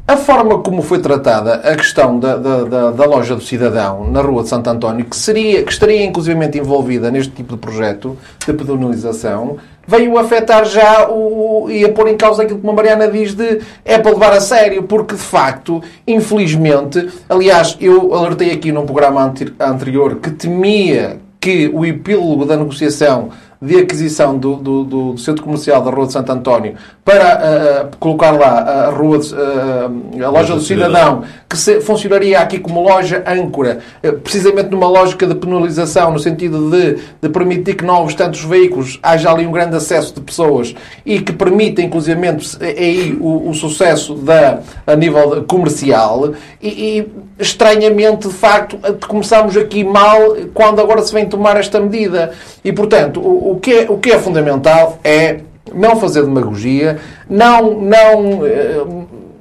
[0.09, 4.21] A forma como foi tratada a questão da, da, da, da loja do cidadão na
[4.21, 8.53] Rua de Santo António, que, seria, que estaria inclusivamente envolvida neste tipo de projeto de
[8.53, 13.33] pedonalização, veio afetar já o, e a pôr em causa aquilo que a Mariana diz
[13.33, 18.85] de é para levar a sério, porque de facto, infelizmente, aliás, eu alertei aqui num
[18.85, 23.29] programa anterior que temia que o epílogo da negociação
[23.61, 26.75] de aquisição do, do, do, centro comercial da Rua de Santo António
[27.07, 32.37] para uh, colocar lá a, rua de, uh, a loja do cidadão, que se, funcionaria
[32.37, 37.75] aqui como loja âncora, uh, precisamente numa lógica de penalização, no sentido de, de permitir
[37.75, 42.19] que novos tantos veículos haja ali um grande acesso de pessoas e que permita, inclusive,
[42.61, 46.33] aí o, o sucesso da, a nível comercial.
[46.61, 47.07] E, e,
[47.39, 52.33] estranhamente, de facto, começamos aqui mal quando agora se vem tomar esta medida.
[52.65, 55.39] E, portanto, o, o, que, é, o que é fundamental é
[55.73, 56.99] não fazer demagogia,
[57.29, 58.83] não, não eh,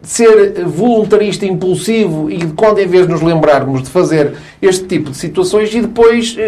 [0.03, 5.17] ser voluntarista impulsivo e quando em vez de nos lembrarmos de fazer este tipo de
[5.17, 6.43] situações e depois eh,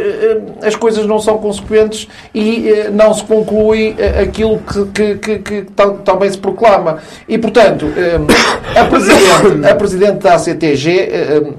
[0.63, 5.67] eh, as coisas não são consequentes e não se conclui aquilo que, que, que, que
[6.05, 6.99] também se proclama.
[7.29, 7.87] E, portanto,
[8.75, 11.59] a Presidente, a Presidente da ACTG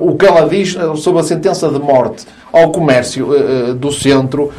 [0.00, 4.50] o que ela diz sobre a sentença de morte ao comércio uh, do centro,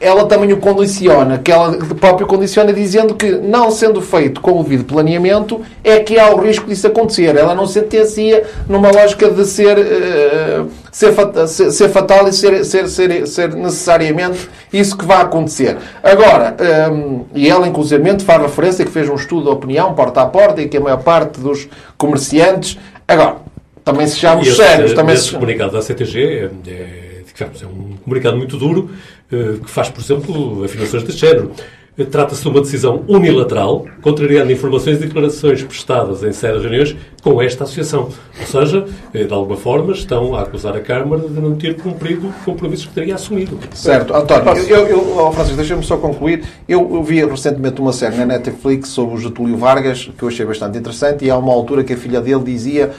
[0.00, 4.62] ela também o condiciona, que ela próprio condiciona dizendo que, não sendo feito com o
[4.62, 7.34] devido planeamento, é que há o risco disso acontecer.
[7.36, 12.88] Ela não sentencia numa lógica de ser, uh, ser, fat ser, fatal e ser, ser,
[12.88, 15.78] ser, ser necessariamente isso que vai acontecer.
[16.02, 16.54] Agora,
[16.92, 20.60] um, e ela inclusivamente faz referência que fez um estudo de opinião porta a porta
[20.60, 22.78] e que a maior parte dos comerciantes.
[23.06, 23.36] Agora,
[23.84, 24.92] também sejamos sérios.
[24.94, 25.32] Também esse se...
[25.32, 28.90] comunicado da CTG é, é, digamos, é um comunicado muito duro
[29.30, 31.52] eh, que faz, por exemplo, afirmações deste género.
[31.96, 37.40] Eh, trata-se de uma decisão unilateral, contrariando informações e declarações prestadas em sérias reuniões com
[37.40, 38.08] esta associação.
[38.40, 42.32] Ou seja, eh, de alguma forma, estão a acusar a Câmara de não ter cumprido
[42.44, 43.58] compromissos que teria assumido.
[43.74, 44.14] Certo.
[44.14, 46.44] António, eu, eu, oh, Francisco, deixa-me só concluir.
[46.68, 50.44] Eu, eu vi recentemente uma série na Netflix sobre o Getúlio Vargas, que eu achei
[50.44, 52.92] bastante interessante, e há uma altura que a filha dele dizia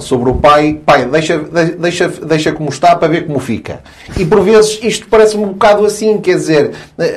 [0.00, 1.38] sobre o pai, pai, deixa,
[1.78, 3.80] deixa, deixa como está para ver como fica.
[4.18, 6.72] E por vezes isto parece um bocado assim, quer dizer,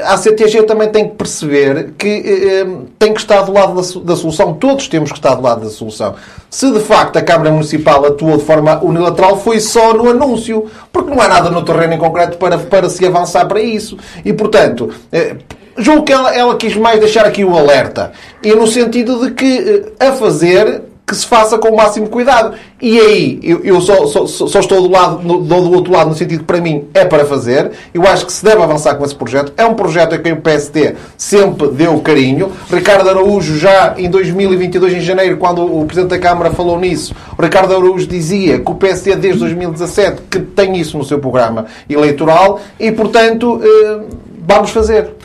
[0.06, 2.68] a CTG também tem que perceber que eh, eh,
[3.00, 5.70] tem que estar do lado da, da, solução, todos temos que estar do lado da
[5.72, 6.14] solução.
[6.52, 11.10] Se de facto a Câmara Municipal atuou de forma unilateral, foi só no anúncio, porque
[11.10, 13.98] não há nada no terreno em concreto para, para se avançar para isso.
[14.24, 14.92] E portanto.
[15.12, 15.36] Eh,
[15.82, 18.12] julgo que ela, ela quis mais deixar aqui o alerta.
[18.44, 22.54] E no sentido de que eh, a fazer que se faça com o máximo cuidado.
[22.80, 26.16] E aí, eu, eu só, só, só, estou do, lado, do, do outro lado, no
[26.16, 27.72] sentido que para mim é para fazer.
[27.94, 29.52] Eu acho que se deve avançar com esse projeto.
[29.58, 32.52] É um projeto a quem o PST sempre deu carinho.
[32.72, 37.76] Ricardo Araújo, já em 2022, em janeiro, quando o Presidente da Câmara falou nisso, Ricardo
[37.76, 42.92] Araújo dizia que o PST, desde 2017, que tem isso no seu programa eleitoral e,
[42.92, 44.00] portanto, eh,
[44.48, 45.19] vamos fazer.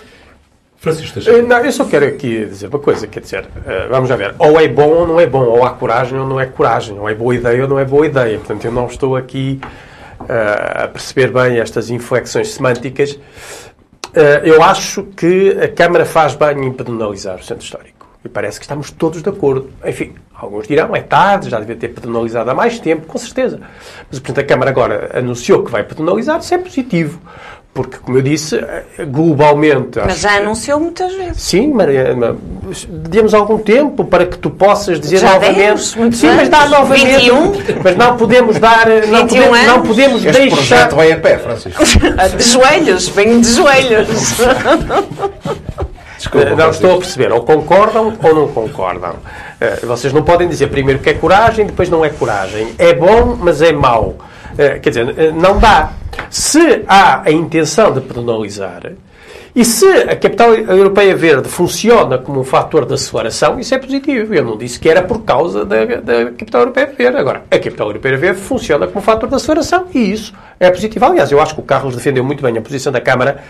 [0.84, 4.16] Francisco eh, Não, eu só quero aqui dizer uma coisa, quer dizer, uh, vamos já
[4.16, 6.98] ver, ou é bom ou não é bom, ou há coragem ou não é coragem,
[6.98, 8.38] ou é boa ideia ou não é boa ideia.
[8.38, 9.58] Portanto, eu não estou aqui
[10.20, 13.12] uh, a perceber bem estas inflexões semânticas.
[13.12, 17.94] Uh, eu acho que a Câmara faz bem em penalizar o centro histórico.
[18.24, 19.70] E parece que estamos todos de acordo.
[19.84, 23.60] Enfim, alguns dirão, é tarde, já devia ter penalizado há mais tempo, com certeza.
[24.10, 27.20] Mas, portanto, a Câmara agora anunciou que vai penalizar, isso é positivo.
[27.74, 28.56] Porque, como eu disse,
[29.08, 29.98] globalmente.
[29.98, 31.42] Mas já anunciou muitas vezes.
[31.42, 32.36] Sim, Mariana.
[32.88, 35.56] Demos algum tempo para que tu possas dizer já novamente.
[35.56, 37.16] Demos, sim, mas dá novamente.
[37.16, 37.52] 21?
[37.82, 38.86] Mas não podemos dar.
[39.08, 39.66] Não podemos, anos?
[39.66, 40.56] não podemos este deixar.
[40.56, 41.82] projeto vai a pé, Francisco.
[42.38, 44.08] de joelhos, venho de joelhos.
[46.16, 47.32] Desculpa, não estou a perceber.
[47.32, 49.16] Ou concordam ou não concordam.
[49.60, 52.68] Eh, vocês não podem dizer primeiro que é coragem, depois não é coragem.
[52.78, 54.14] É bom, mas é mau.
[54.56, 55.92] Eh, quer dizer, eh, não dá.
[56.30, 58.92] Se há a intenção de penalizar,
[59.56, 64.34] e se a capital europeia verde funciona como um fator de aceleração, isso é positivo.
[64.34, 67.16] Eu não disse que era por causa da, da capital europeia verde.
[67.18, 71.04] Agora, a capital europeia verde funciona como um fator de aceleração e isso é positivo.
[71.04, 73.44] Aliás, eu acho que o Carlos defendeu muito bem a posição da Câmara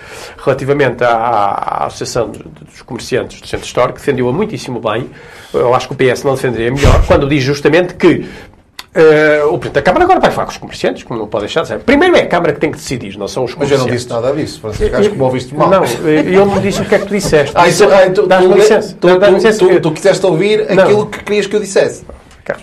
[0.44, 5.08] relativamente à, à Associação dos Comerciantes do Centro Histórico, defendeu-a muitíssimo bem.
[5.54, 8.26] Eu acho que o PS não defenderia melhor, quando diz justamente que
[8.94, 11.62] Uh, o Presidente da Câmara agora vai falar com os comerciantes, como não pode deixar
[11.62, 11.80] de ser.
[11.80, 13.84] Primeiro é a Câmara que tem que decidir, não são os comerciantes.
[13.84, 14.96] Mas eu não disse nada disso, Francisco.
[14.96, 15.68] Acho que me ouviste mal.
[15.68, 17.52] Não, eu não disse o que é que tu disseste.
[17.56, 18.96] Ah, isso, ah, tu, tu, licença.
[19.00, 20.84] Tu, tu, tu, tu, quiseste ouvir não.
[20.84, 22.04] aquilo que querias que eu dissesse.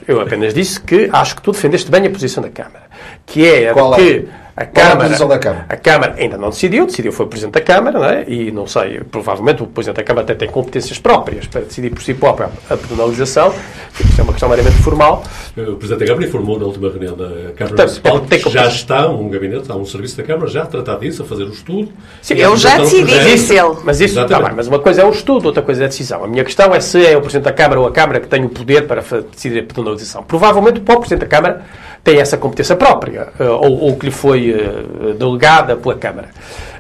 [0.08, 2.84] Eu apenas disse que acho que tu defendeste bem a posição da Câmara.
[3.26, 4.28] Que é Qual que...
[4.56, 4.62] É?
[4.62, 5.66] A é a Câmara, Câmara?
[5.70, 8.26] A Câmara ainda não decidiu, decidiu foi o Presidente da Câmara, não é?
[8.28, 12.02] e não sei, provavelmente o Presidente da Câmara até tem competências próprias para decidir por
[12.02, 13.54] si próprio a penalização,
[14.00, 15.24] isto é uma questão meramente formal.
[15.58, 19.10] O Presidente da Câmara informou na última reunião da Câmara Portanto, Municipal que já está
[19.10, 21.92] um gabinete, há um serviço da Câmara já a tratar disso, a fazer o estudo.
[22.22, 23.78] Sim, já decidi, disse ele.
[23.84, 26.24] Mas isso, tá bem, mas uma coisa é o estudo, outra coisa é a decisão.
[26.24, 28.44] A minha questão é se é o Presidente da Câmara ou a Câmara que tem
[28.44, 30.24] o poder para decidir a penalização.
[30.24, 31.66] Provavelmente o próprio Presidente da Câmara
[32.04, 36.30] tem essa competência própria, eh, ou, ou que lhe foi eh, delegada pela Câmara.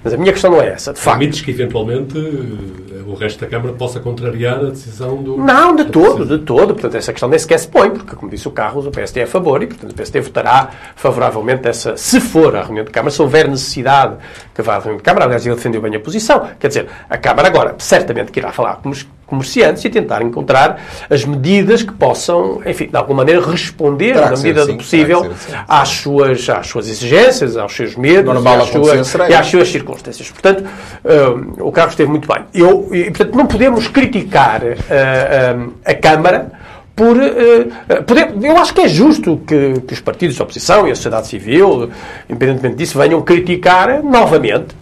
[0.03, 1.17] Mas a minha questão não é essa, de facto.
[1.17, 5.37] Admites que, eventualmente, eh, o resto da Câmara possa contrariar a decisão do...
[5.37, 6.73] Não, de todo, de todo.
[6.73, 9.23] Portanto, essa questão nem sequer se põe, porque, como disse o Carlos, o PSD é
[9.23, 13.11] a favor e, portanto, o PSD votará favoravelmente essa, se for à reunião de Câmara,
[13.11, 14.15] se houver necessidade
[14.55, 15.25] que vá à reunião de Câmara.
[15.25, 16.49] Aliás, ele defendeu bem a posição.
[16.59, 20.79] Quer dizer, a Câmara agora certamente que irá falar com os comerciantes e tentar encontrar
[21.09, 25.31] as medidas que possam, enfim, de alguma maneira responder, na medida assim, do possível,
[25.67, 29.69] às suas, às suas exigências, aos seus medos Normal e, às suas, e às suas
[29.69, 30.29] circunstâncias.
[30.29, 30.65] Portanto,
[31.05, 32.43] hum, o Carlos esteve muito bem.
[32.53, 36.51] Eu, e, portanto, não podemos criticar ah, hum, a Câmara
[36.93, 37.15] por.
[37.17, 40.95] ah, poder- eu acho que é justo que, que os partidos de oposição e a
[40.95, 41.89] sociedade civil,
[42.29, 44.75] independentemente disso, venham criticar novamente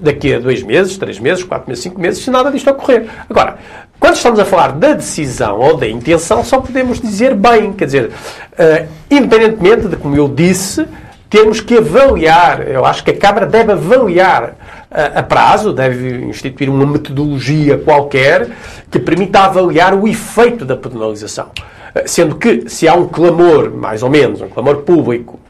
[0.00, 3.06] daqui a dois meses, três meses, quatro meses, cinco meses, se nada disto ocorrer.
[3.28, 3.58] Agora,
[3.98, 7.72] quando estamos a falar da decisão ou da intenção, só podemos dizer bem.
[7.72, 8.10] Quer dizer,
[8.58, 10.86] eh, independentemente de, como eu disse,
[11.30, 14.54] temos que avaliar, eu acho que a Câmara deve avaliar
[14.90, 18.48] eh, a prazo, deve instituir uma metodologia qualquer
[18.90, 21.50] que permita avaliar o efeito da penalização.
[21.94, 25.40] Eh, Sendo que, se há um clamor, mais ou menos, um clamor público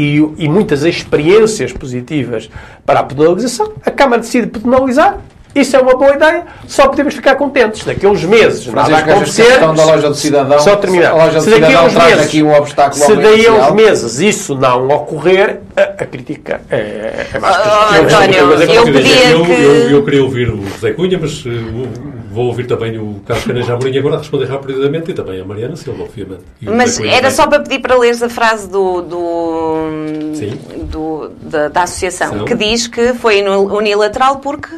[0.00, 2.48] e, e muitas experiências positivas
[2.86, 5.18] para a penalização, a Câmara decide penalizar.
[5.54, 7.82] Isso é uma boa ideia, só podemos ficar contentes.
[7.82, 9.42] Daqui a uns meses, nada a Francisco, que a acontecer.
[9.46, 11.10] questão da loja do cidadão- Só terminar.
[11.10, 13.46] a loja do se daqui a cidadão uns traz meses, aqui um obstáculo se daí
[13.46, 18.04] a uns meses isso não ocorrer, a, a crítica é, é mais que Oh.
[18.04, 21.50] António, eu eu, eu, eu queria ouvir o José Cunha, mas eh,
[22.38, 26.04] vou ouvir também o Carlos Caneja Amorim agora responder rapidamente e também a Mariana Silva,
[26.04, 26.42] obviamente.
[26.62, 29.74] Mas era só para pedir para leres a frase do, do,
[30.90, 32.44] do- da, da associação, São.
[32.44, 34.68] que diz que foi unilateral porque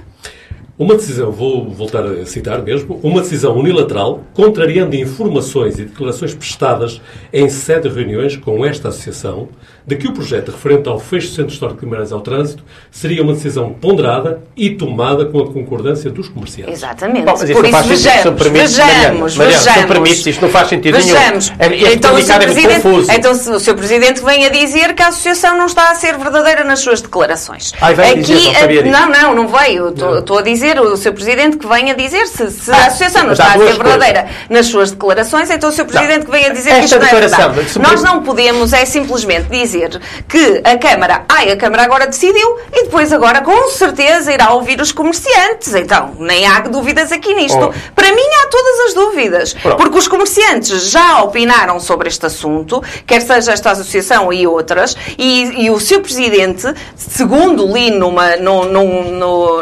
[0.79, 7.01] Uma decisão, vou voltar a citar mesmo, uma decisão unilateral, contrariando informações e declarações prestadas
[7.31, 9.49] em sede de reuniões com esta associação,
[9.90, 13.24] de que o projeto referente ao fecho do Centro Histórico de Guimarães ao Trânsito seria
[13.24, 16.74] uma decisão ponderada e tomada com a concordância dos comerciantes.
[16.74, 17.24] Exatamente.
[17.24, 19.00] Bom, mas isto Por não isso, faz sentido, vejamos, permite, Mariana.
[19.11, 19.87] vejamos, Mariana, vejamos.
[19.90, 21.12] permite, isto não faz sentido nenhum.
[21.18, 21.53] Vejamos.
[21.59, 23.11] É- este então, o é confuso.
[23.12, 23.74] então, se o Sr.
[23.74, 27.72] Presidente vem a dizer que a associação não está a ser verdadeira nas suas declarações.
[27.81, 28.96] Ai, vem dizer, não sabia disso.
[29.00, 29.88] não, não, não veio.
[29.88, 31.12] Estou- a dizer, o Sr.
[31.14, 34.26] Presidente que vem a dizer se, se Ah, a associação não está a ser verdadeira
[34.48, 35.85] nas suas declarações, então o Sr.
[35.87, 37.57] Presidente que vem a dizer que Esta isto não é verdade.
[37.57, 39.79] Nós permite- não podemos é simplesmente dizer
[40.28, 44.80] que a Câmara, ai, a Câmara agora decidiu e depois agora com certeza irá ouvir
[44.80, 45.74] os comerciantes.
[45.74, 47.58] Então, nem há dúvidas aqui nisto.
[47.58, 47.92] Oh.
[47.94, 49.54] Para mim há todas as dúvidas.
[49.54, 49.76] Pronto.
[49.76, 55.64] Porque os comerciantes já opinaram sobre este assunto, quer seja esta associação e outras, e,
[55.64, 56.66] e o seu presidente,
[56.96, 58.36] segundo li numa,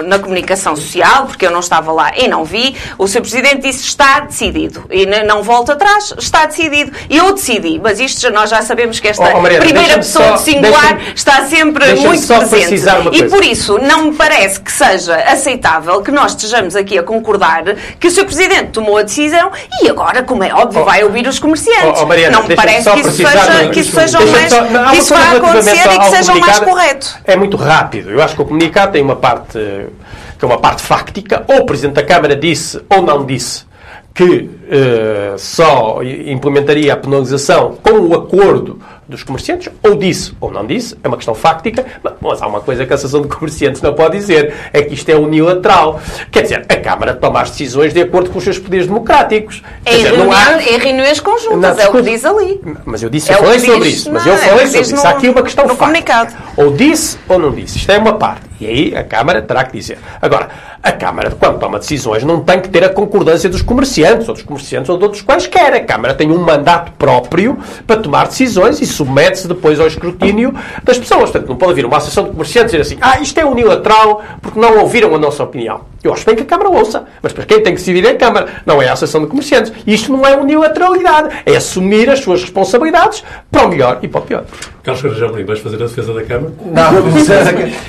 [0.05, 3.85] na comunicação social, porque eu não estava lá e não vi, o seu presidente disse
[3.85, 4.85] está decidido.
[4.91, 6.93] E não volta atrás, está decidido.
[7.09, 10.35] Eu decidi, mas isto nós já sabemos que esta Oh, oh, Mariana, primeira pessoa só-
[10.37, 12.83] de singular está sempre muito presente.
[13.13, 17.65] E por isso não me parece que seja aceitável que nós estejamos aqui a concordar
[17.99, 19.51] que o seu presidente tomou a decisão
[19.83, 20.85] e agora, como é óbvio, Oh.
[20.85, 22.01] vai ouvir os comerciantes.
[22.01, 24.65] Oh, oh, Mariana, não me parece que isso seja, de- que isso seja mais, só-
[24.65, 27.17] não, que isso vá acontecer e que seja o mais correto.
[27.25, 28.11] É muito rápido.
[28.11, 29.59] Eu acho que o comunicado tem uma parte
[30.39, 31.45] que é uma parte fáctica.
[31.49, 33.65] Ou o Presidente da Câmara disse ou não disse
[34.15, 40.67] que eh, só implementaria a penalização com o acordo dos comerciantes, ou disse ou não
[40.67, 41.85] disse, é uma questão fáctica,
[42.21, 45.09] mas, há uma coisa que a Associação de Comerciantes não pode dizer, é que isto
[45.09, 46.01] é unilateral.
[46.31, 49.63] Quer dizer, a Câmara toma as decisões de acordo com os seus poderes democráticos.
[49.87, 52.61] Em, dizer, não há- reunião- em reuniões conjuntas, Não, é o que diz ali.
[52.85, 54.13] mas eu disse, É eu falei sobre isso.
[54.13, 55.07] Mas não, eu é falei sobre isso.
[55.07, 55.87] Há aqui uma questão no fática.
[55.87, 56.35] comunicado.
[56.57, 57.79] Ou disse ou não disse.
[57.79, 58.48] Isto é uma parte.
[58.61, 59.99] E aí a Câmara terá que dizer.
[60.21, 60.49] Agora,
[60.83, 64.43] a Câmara, quando toma decisões, não tem que ter a concordância dos comerciantes, ou dos
[64.43, 65.75] comerciantes, ou de outros quaisquer.
[65.75, 70.99] A Câmara tem um mandato próprio para tomar decisões e submete-se depois ao escrutínio das
[70.99, 71.31] pessoas.
[71.31, 74.23] Portanto, não pode vir uma associação de comerciantes e dizer assim, ah, isto é unilateral
[74.43, 75.83] porque não ouviram a nossa opinião.
[76.09, 78.17] Eu acho bem que a Câmara ouça, mas para quem tem que decidir é a
[78.17, 79.73] Câmara, não é a Associação de Comerciantes.
[79.87, 84.25] Isto não é unilateralidade, é assumir as suas responsabilidades para o melhor e para o
[84.25, 84.45] pior.
[84.83, 86.53] Carlos Amorim, vais fazer a defesa da Câmara?
[86.65, 86.95] Não,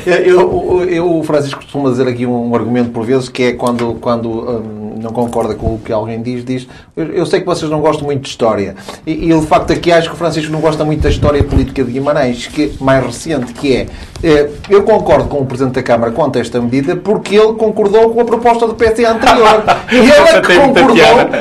[0.05, 3.95] eu, eu, eu- o Francisco costuma dizer aqui um argumento por vezes que é quando,
[4.01, 7.69] quando hum, não concorda com o que alguém diz, diz eu, eu sei que vocês
[7.69, 8.75] não gostam muito de história.
[9.05, 11.83] E, e o facto aqui acho que o Francisco não gosta muito da história política
[11.83, 13.87] de Guimarães, que mais recente, que é
[14.21, 18.09] eh, eu concordo com o Presidente da Câmara quanto a esta medida porque ele concordou
[18.09, 19.63] com a proposta do PT anterior.
[19.91, 20.95] E ele é que concordou,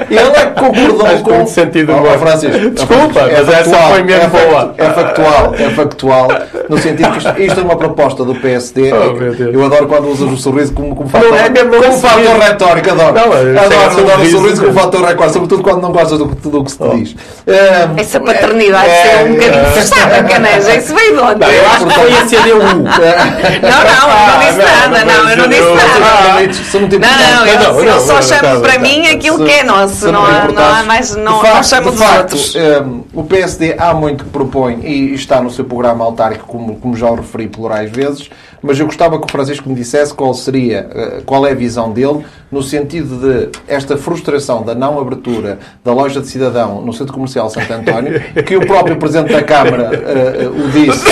[0.08, 1.34] ele é que concordou Faz com...
[1.34, 2.18] muito sentido Oh, agora.
[2.18, 4.74] Francisco, Desculpa, é mas essa factual, foi mesmo é boa.
[4.76, 6.28] É factual, é factual,
[6.68, 8.92] no sentido que isto, isto é uma proposta do PSD.
[8.92, 9.54] Oh, Deus.
[9.54, 12.38] eu adoro quando usas o sorriso como, como fator, Não é mesmo, é como fator
[12.38, 13.14] retórico, adoro.
[13.14, 14.80] Não, é- adoro, adoro o sorriso sorriso como mesmo.
[14.80, 17.12] fator retórico, sobretudo quando não gostas do, que- do que se te diz.
[17.46, 20.74] Um, Essa paternidade é- é, um bocadinho é- Caneja.
[20.76, 21.40] Isso veio de onde?
[21.40, 22.58] Não, eu acho que foi a CDU.
[22.58, 25.04] Não, não, eu não disse Ah, nada.
[25.04, 25.98] não, eu não disse não, nada.
[25.98, 30.10] Não, não, eu, Não, eu não, só chamo para mim aquilo que é nosso.
[30.12, 31.14] Não, há- mais.
[31.16, 32.54] Não, chamo de dos outros.
[32.54, 36.96] um, o PSD há muito que propõe e está no seu programa autárquico, como, como
[36.96, 38.28] já o referi plurais vezes,
[38.62, 41.90] mas eu gostava que o Francisco me dissesse qual seria, eh, qual é a visão
[41.92, 47.12] dele, no sentido de esta frustração da não abertura da loja de cidadão no Centro
[47.12, 51.04] Comercial Santo António, que o próprio Presidente da Câmara eh, eh, o disse,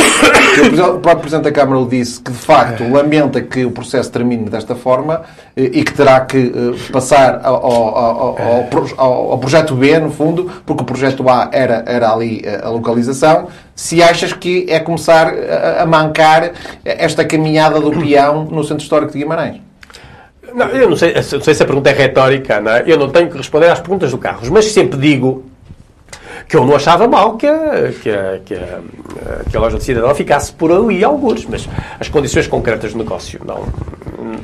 [0.55, 4.11] que o próprio Presidente da Câmara o disse, que de facto lamenta que o processo
[4.11, 5.23] termine desta forma
[5.57, 6.53] eh, e que terá que
[6.91, 8.39] passar ao, ao- ao-
[8.97, 13.49] ao ao- projeto B, no fundo, porque o projeto A era, era ali a localização.
[13.75, 16.53] Se achas que é começar a, a mancar
[16.85, 19.66] esta caminhada do peão no Centro Histórico de Guimarães?
[20.55, 22.85] Não, eu não sei, não sei se a pergunta é retórica, não é?
[22.87, 25.45] Eu não tenho que responder às perguntas do Carlos, mas sempre digo
[26.49, 28.81] que eu não achava mal que a, que a, que a,
[29.51, 31.69] que a loja de cidadão ficasse por ali alguns, mas
[31.99, 33.65] as condições concretas de negócio não,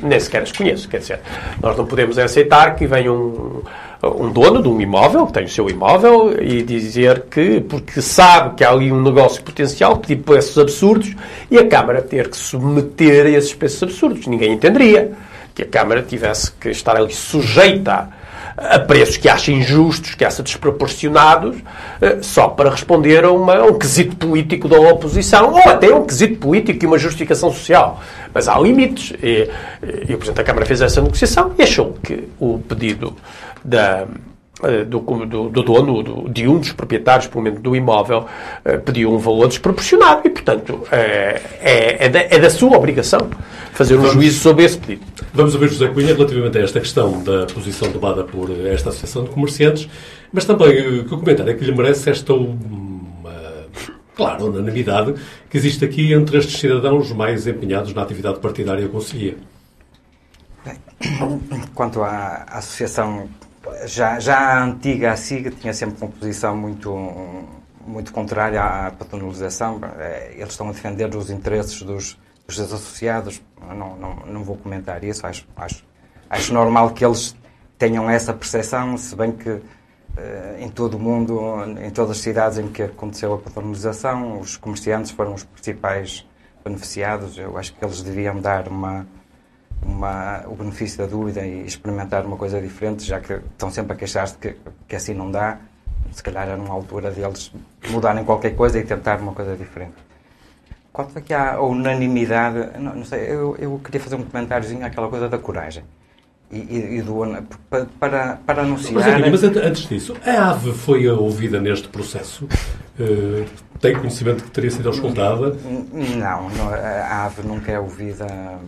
[0.01, 0.89] nem sequer as conheço.
[0.89, 1.19] Quer dizer,
[1.61, 3.61] nós não podemos aceitar que venha um,
[4.03, 8.55] um dono de um imóvel, que tem o seu imóvel, e dizer que, porque sabe
[8.55, 11.15] que há ali um negócio potencial, pedir preços absurdos
[11.49, 14.27] e a Câmara ter que submeter a esses preços absurdos.
[14.27, 15.11] Ninguém entenderia
[15.55, 18.09] que a Câmara tivesse que estar ali sujeita
[18.55, 21.55] a preços que acha injustos, que acha desproporcionados,
[21.99, 26.05] eh, só para responder a, uma- a um quesito político da oposição, ou até um
[26.05, 27.99] quesito político e uma justificação social.
[28.31, 29.11] Mas há limites.
[29.23, 29.49] E,
[30.07, 33.15] e o Presidente da Câmara fez essa negociação e achou que o pedido
[33.63, 34.05] da,
[34.85, 38.25] do, do- do dono, do- de um dos proprietários, pelo menos do imóvel,
[38.65, 43.29] eh, pediu um valor desproporcionado e, portanto, eh, é, é da, é da sua obrigação
[43.73, 45.01] fazer um juízo sobre esse pedido.
[45.33, 49.29] Vamos ouvir José Cunha relativamente a esta questão da posição tomada por esta Associação de
[49.31, 49.89] Comerciantes,
[50.31, 53.33] mas também eh, que o comentário é que lhe merece esta, uma,
[54.15, 55.15] claro, unanimidade
[55.49, 59.35] que existe aqui entre estes cidadãos mais empenhados na atividade partidária conselhia.
[61.75, 63.27] Quanto à associação,
[63.85, 66.93] já, já a antiga a SIG tinha sempre uma posição muito,
[67.85, 69.79] muito contrária à patronalização.
[69.97, 73.41] Eh, Eles estão a defender os interesses dos, dos associados.
[73.61, 75.25] Não, não, não vou comentar isso.
[75.25, 75.85] Acho, acho,
[76.29, 77.35] acho normal que eles
[77.77, 79.61] tenham essa percepção, se bem que
[80.17, 81.39] eh, em todo o mundo,
[81.81, 86.25] em todas as cidades em que aconteceu a patronalização, os comerciantes foram os principais
[86.63, 87.37] beneficiados.
[87.37, 89.05] Eu acho que eles deviam dar uma
[89.85, 93.95] uma, o benefício da dúvida e experimentar uma coisa diferente, já que estão sempre a
[93.95, 94.55] queixar-se que,
[94.87, 95.57] que assim não dá.
[96.11, 97.51] Se calhar era uma altura deles
[97.89, 99.93] mudarem qualquer coisa e tentar uma coisa diferente.
[100.91, 105.27] Quanto aqui à unanimidade, não, não sei, eu, eu queria fazer um comentáriozinho àquela coisa
[105.27, 105.83] da coragem.
[106.51, 107.15] E, e, e do,
[107.67, 109.19] para, para, para anunciar.
[109.21, 112.47] Mas, mas an- antes disso, a AVE foi ouvida neste processo?
[112.99, 113.45] Eh,
[113.79, 115.57] tem conhecimento que teria sido auscultada?
[115.91, 118.25] Não, não, a ave nunca é ouvida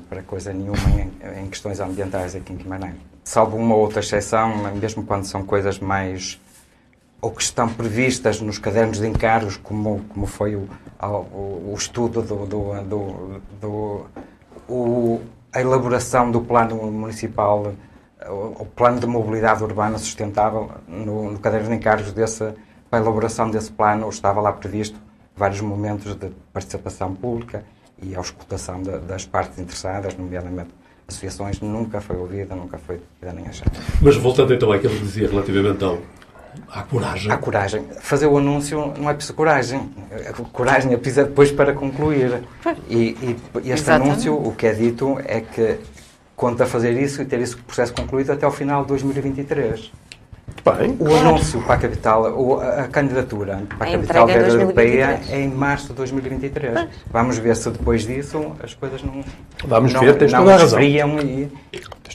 [0.10, 2.96] para coisa nenhuma em, em questões ambientais aqui em Guimarães.
[3.24, 6.40] Salvo uma outra exceção, mesmo quando são coisas mais.
[7.22, 10.68] ou que estão previstas nos cadernos de encargos, como, como foi o,
[11.02, 12.46] o, o estudo do.
[12.46, 14.06] do, do, do
[14.68, 15.22] o,
[15.54, 17.74] a elaboração do plano municipal,
[18.28, 22.54] o, o plano de mobilidade urbana sustentável, no, no caderno de encargos desse,
[22.96, 24.98] para a elaboração desse plano estava lá previsto
[25.36, 27.66] vários momentos de participação pública
[28.02, 30.70] e a auscultação de, das partes interessadas, nomeadamente
[31.06, 33.72] associações, nunca foi ouvida, nunca foi ouvida nem achada.
[34.02, 36.00] Mas voltando então àquilo que dizia relativamente ao,
[36.72, 37.32] à coragem.
[37.32, 37.86] Há coragem.
[38.00, 39.90] Fazer o anúncio não é preciso coragem.
[40.30, 42.44] A coragem é preciso depois para concluir.
[42.90, 44.10] E, e este Exatamente.
[44.10, 45.80] anúncio, o que é dito é que
[46.34, 49.92] conta fazer isso e ter esse processo concluído até ao final de 2023.
[50.64, 55.30] Bem, O anúncio para a capital, a candidatura para a, A capital verde europeia 2023.
[55.32, 56.88] é em março de 2023.
[57.12, 59.24] Vamos ver se depois disso as coisas não,
[59.66, 60.82] Vamos não, ver, tens não toda a razão.
[60.82, 61.52] e,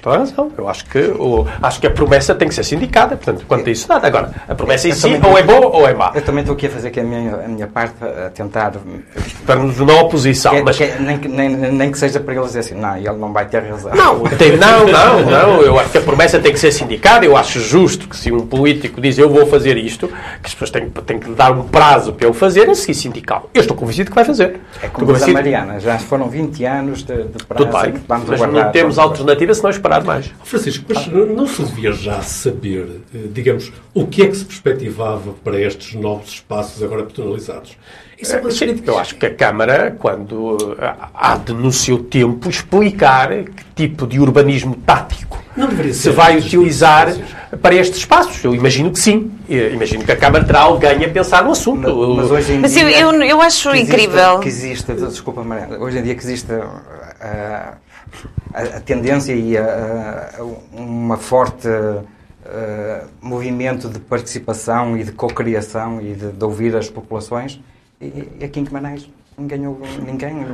[0.02, 0.50] toda razão.
[0.56, 3.72] Eu acho que, o, acho que a promessa tem que ser sindicada, portanto, quanto a
[3.72, 4.06] isso nada.
[4.06, 6.12] Agora, a promessa em Eu si ou é boa ou é má.
[6.14, 8.72] Eu também estou aqui a fazer aqui a minha, a minha parte a tentar.
[9.16, 10.76] Estamos na oposição, que- mas...
[10.76, 13.46] que- nem, que- nem, nem que seja para eles dizer assim, não, ele não vai
[13.46, 13.92] ter razão.
[13.94, 15.62] Não, tem- não, não, não.
[15.62, 17.24] Eu acho que a promessa tem que ser sindicada.
[17.24, 20.14] Eu acho justo que se um político diz eu vou fazer isto, que
[20.46, 23.48] as pessoas têm, têm que dar um prazo para ele fazer, a seguir sindical.
[23.54, 24.60] Eu estou convencido que vai fazer.
[24.82, 25.28] É como diz a.
[25.28, 27.64] Mariana, já foram 20 anos de, de prazo.
[27.66, 30.30] Tudo bem, vamos mas não temos alternativa se não esperar mais.
[30.44, 35.32] Francisco, mas não se devia já saber, eh, digamos, o que é que se perspectivava
[35.42, 37.76] para estes novos espaços agora personalizados?
[38.20, 41.98] Isso é uma Sim, eu acho que a Câmara, quando ah, há de, no seu
[42.04, 45.40] tempo, explicar que tipo de urbanismo tático
[45.92, 47.12] se vai utilizar
[47.60, 48.42] para estes espaços.
[48.44, 49.30] Eu imagino que sim.
[49.48, 52.14] Eu imagino que a Câmara terá alguém a pensar no assunto.
[52.16, 54.38] Mas hoje em Mas eu- dia, eu- eu acho que existe- incrível.
[54.38, 56.52] Que existe, desculpa, Mariana, hoje em dia que existe
[57.20, 57.74] ah,
[58.54, 60.42] a, a tendência e a, a-
[60.76, 61.68] uma forte
[62.46, 67.60] ah, movimento de participação e de cocriação e de, de ouvir as populações,
[68.00, 69.08] e, e aqui em Guimarães
[69.38, 69.58] ninguém,
[70.04, 70.46] ninguém.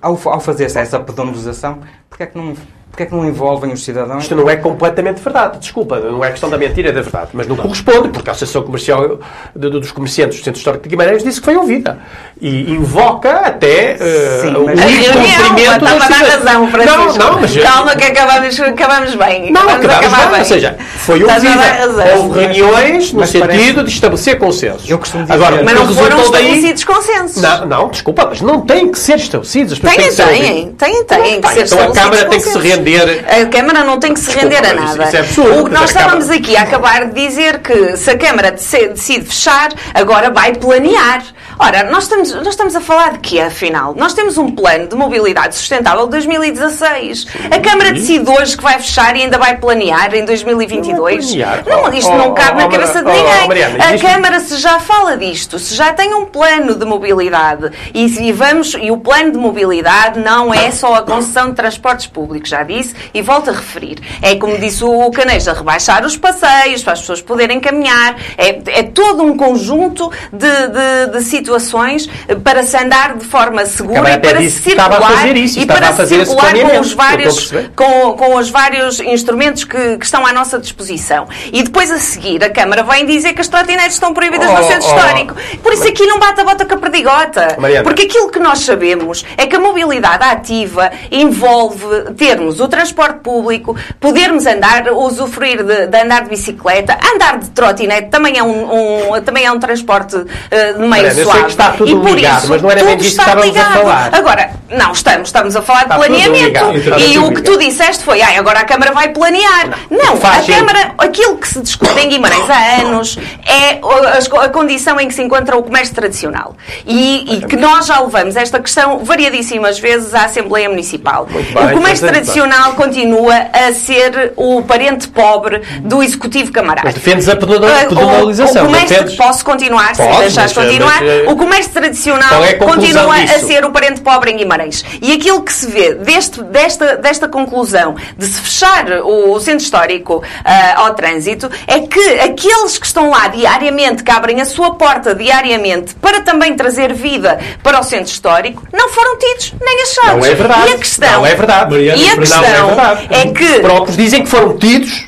[0.00, 2.54] Ao, ao fazer essa pedonalização, porque é que não,
[2.96, 4.22] porque é que não envolvem os cidadãos?
[4.22, 7.46] Isto não é completamente verdade, desculpa, não é questão da mentira, é da verdade, mas
[7.46, 9.18] não corresponde, porque a Associação Comercial
[9.54, 11.98] de- dos Comerciantes do Centro Histórico de Guimarães disse que foi ouvida
[12.40, 16.32] e invoca até uh, Sim, o A reunião, incumprimento estava a das dar situações.
[16.44, 16.98] razão, Francisco.
[17.18, 19.52] Não, não, mas Calma que acabamos, acabamos bem.
[19.52, 22.16] Não, Vamos acabamos acabar bem, ou seja, foi ouvida.
[22.16, 24.88] Houve reuniões no Mas sentido parece- de estabelecer consensos.
[24.88, 27.42] Eu costumo dizer- Agora, Mas o não foram resultou daí- estabelecidos consensos.
[27.42, 29.74] Não, não, desculpa, mas não têm que ser estabelecidos.
[29.74, 32.62] As Têm, têm têm, têm, têm Então estabelecidos Câmara tem que se consensos.
[32.90, 33.24] Render.
[33.28, 35.04] A Câmara não tem que se Desculpa, render a isso- nada.
[35.04, 37.96] isso é absurdo, o que nós a Câmara- estávamos aqui a acabar de dizer que
[37.96, 41.22] se a Câmara decide fechar, agora vai planear.
[41.58, 43.94] Ora, nós estamos, nós estamos a falar de quê, afinal?
[43.96, 47.26] Nós temos um plano de mobilidade sustentável de 2016.
[47.50, 51.24] A Câmara decide hoje que vai fechar e ainda vai planear em 2022.
[51.34, 51.64] Não planear.
[51.66, 53.44] Não, isto Oh, não oh, cabe oh, na oh, cabeça de oh, ninguém.
[53.44, 56.84] oh, Mariana, a existe- Câmara se já fala disto, se já tem um plano de
[56.84, 61.54] mobilidade e, e vamos e o plano de mobilidade não é só a concessão de
[61.56, 63.98] transportes públicos, já disse e volto a referir.
[64.20, 68.16] É como disse o Caneja, rebaixar os passeios para as pessoas poderem caminhar.
[68.36, 72.08] É, é todo um conjunto de, de- de situações
[72.44, 75.36] para se andar de forma segura e para disse se que estava a circular fazer
[75.36, 79.64] isso, e para a fazer esse circular com os vários com, com os vários instrumentos
[79.64, 81.28] que, que estão à nossa disposição.
[81.52, 84.62] E depois a seguir a Câmara vem dizer que as trotinetes estão proibidas no Oh,
[84.62, 84.96] centro oh.
[84.96, 85.34] histórico.
[85.62, 87.56] Por isso aqui não bate a bota com a perdigota.
[87.58, 87.84] Mariana.
[87.84, 91.84] Porque aquilo que nós sabemos é que a mobilidade ativa envolve
[92.16, 98.08] termos o transporte público, podermos andar, usufruir de, de andar de bicicleta, andar de trotinete
[98.08, 100.16] também é um, um- também é um transporte
[100.50, 101.42] eh, de meio Mariana, eu sei suave.
[101.44, 103.56] que está tudo e por ligado, isso, mas não era bem disso que está estávamos
[103.56, 103.72] a ligado.
[103.80, 104.14] falar.
[104.14, 106.44] Agora, não estamos, estamos a falar de Está tudo planeamento.
[106.46, 107.44] ligado, E o que ligado.
[107.44, 109.70] tu disseste foi, ai, agora a Câmara vai planear.
[109.90, 110.66] Não, a faz sentido.
[110.66, 115.14] Câmara, aquilo que se discute em Guimarães há anos é a, a condição em que
[115.14, 116.56] se encontra o comércio tradicional.
[116.86, 121.26] E, e que nós já levamos esta questão variadíssimas vezes à Assembleia Municipal.
[121.26, 122.08] bem, o comércio interessante,
[122.46, 126.82] tradicional continua a ser o parente pobre do Executivo Camarada.
[126.84, 129.16] Mas defendes a pedona- Ah, o- pedonalização, O, comércio, defendes?
[129.16, 131.00] posso continuar, se Podes, deixares continuar.
[131.02, 133.46] mas, eh, o comércio tradicional é a continua a disso?
[133.46, 134.84] ser o parente pobre em Guimarães.
[135.02, 139.64] E aquilo que se vê deste, desta, desta conclusão de se fechar o, o centro
[139.64, 144.74] histórico ah, ao trânsito é que aqueles que estão lá diariamente, que abrem a sua
[144.74, 150.12] porta diariamente para também trazer vida para o centro histórico, não foram tidos nem achados.
[150.20, 150.70] Não é verdade.
[150.70, 151.70] E a questão, Não é verdade.
[151.70, 153.06] Mariana, e a é questão verdade.
[153.10, 155.06] é que Os próprios dizem que foram tidos.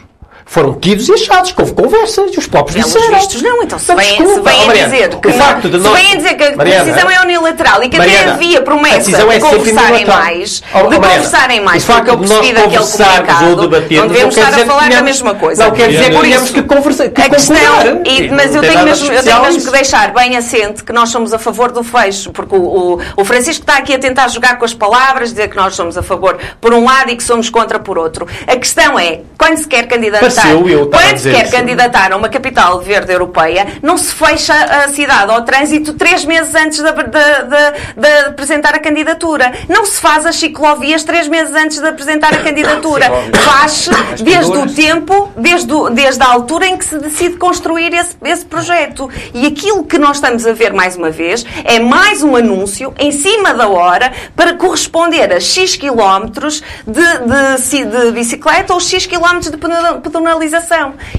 [0.50, 3.18] Foram tidos e achados, que houve conversas, e os próprios Pelos disseram.
[3.18, 5.98] vistos não, então se Não, vêm, oh, a dizer que o facto de se nós-
[6.00, 9.10] vêm a dizer que a Mariana, decisão é unilateral e que Mariana, até havia promessa
[9.10, 12.54] é de conversarem mais, Oh, de conversarem mais, o facto porque eu de nós percebi
[12.54, 15.64] daquele conversarmos comunicado, ou debatermos não devemos não estar a falar da mesma coisa.
[15.64, 18.06] não quer dizer Por que isso, que conversa- que a questão, concordar.
[18.06, 21.10] e- mas não eu tenho, mesmo, eu tenho mesmo que deixar bem assente que nós
[21.10, 22.58] somos a favor do fecho, porque o,
[22.96, 25.98] o, o Francisco está aqui a tentar jogar com as palavras, dizer que nós somos
[25.98, 28.26] a favor por um lado e que somos contra por outro.
[28.46, 32.80] A questão é, quando se quer candidatar, Eu quando se quer candidatar a uma capital
[32.80, 38.00] verde europeia, não se fecha a cidade ao trânsito três meses antes de, de- de-
[38.00, 39.52] de apresentar a candidatura.
[39.68, 43.06] Não se faz as ciclovias três meses antes de apresentar a candidatura.
[43.44, 43.88] Faz
[44.22, 48.44] desde o tempo, desde, o- desde a altura em que se decide construir esse, esse
[48.44, 49.08] projeto.
[49.34, 53.10] E aquilo que nós estamos a ver mais uma vez é mais um anúncio em
[53.12, 59.06] cima da hora para corresponder a X quilómetros de, de, ci- de bicicleta ou X
[59.06, 59.94] quilómetros de pedona-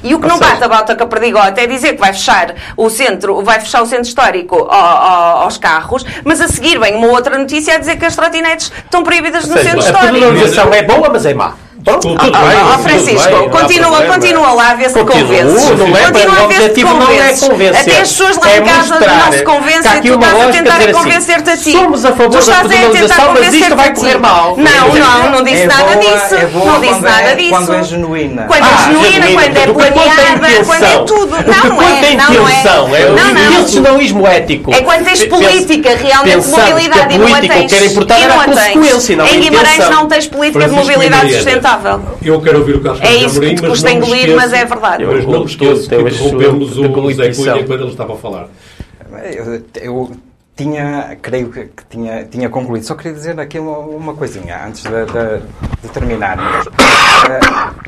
[0.03, 1.99] E o que Ou não seja- bate a bota com a perdigota é dizer que
[1.99, 6.47] vai fechar o centro, vai fechar o centro histórico ao- ao- aos carros, mas a
[6.47, 9.80] seguir vem uma outra notícia a dizer que as trotinetes estão proibidas no seja, centro
[9.86, 10.14] a histórico.
[10.14, 11.53] pedonalização é boa, mas é má.
[11.88, 15.00] Ah, tudo ah, bem, ah, Ó, tudo Francisco, bem, continua, continua lá a ver se
[15.00, 15.70] Continuo, convences.
[15.78, 16.02] não é?
[16.04, 17.76] Continua a ver se objetivo não é convencer.
[17.82, 20.76] Até as pessoas lá É em casa mostrar não se convencem tu estás a tentar
[20.76, 21.72] assim, convencer-te a ti.
[21.72, 24.00] somos a favor tu da estás a tentar federalização, mas isto vai convencer-te a ti.
[24.00, 24.58] correr mal.
[24.58, 26.36] Não, não, não disse É nada boa- disso.
[26.36, 27.50] é Não disse é- nada disso.
[27.50, 28.44] quando é genuína.
[28.44, 31.32] Quando é Ah, genuína, quando é é planeada, quando é tudo.
[31.32, 32.16] Não, não é.
[32.16, 32.50] Não.
[32.50, 33.10] É é.
[33.10, 33.52] Não, não.
[33.54, 34.74] intencionalismo ético.
[34.74, 37.72] É quando tens política realmente mobilidade e não a tens.
[37.74, 37.90] era
[38.28, 38.46] não a
[39.30, 41.38] Em Guimarães não tens política de Francisco mobilidade e
[42.24, 44.53] Eu quero ouvir o Carlos É isso que Amorim, te mas custa engolir, esqueço- mas
[44.53, 45.05] é verdade.
[45.05, 47.34] Mas não me esqueço que Eu- eu- interrompemos o Zé.
[47.34, 48.47] Cunha quando ele estava a falar.
[49.34, 50.11] Eu, eu
[50.55, 52.84] tinha, creio que, que tinha, tinha concluído.
[52.84, 56.67] Só queria dizer aqui uma, uma coisinha antes de, de, de terminarmos.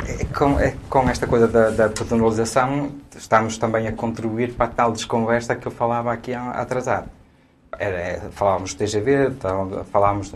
[0.07, 4.69] Eh, com, eh, com esta coisa da, da personalização, estamos também a contribuir para a
[4.69, 7.07] tal desconversa que eu falava aqui atrasado.
[7.77, 9.31] Era, eh, falávamos do TGV,
[9.91, 10.33] falávamos.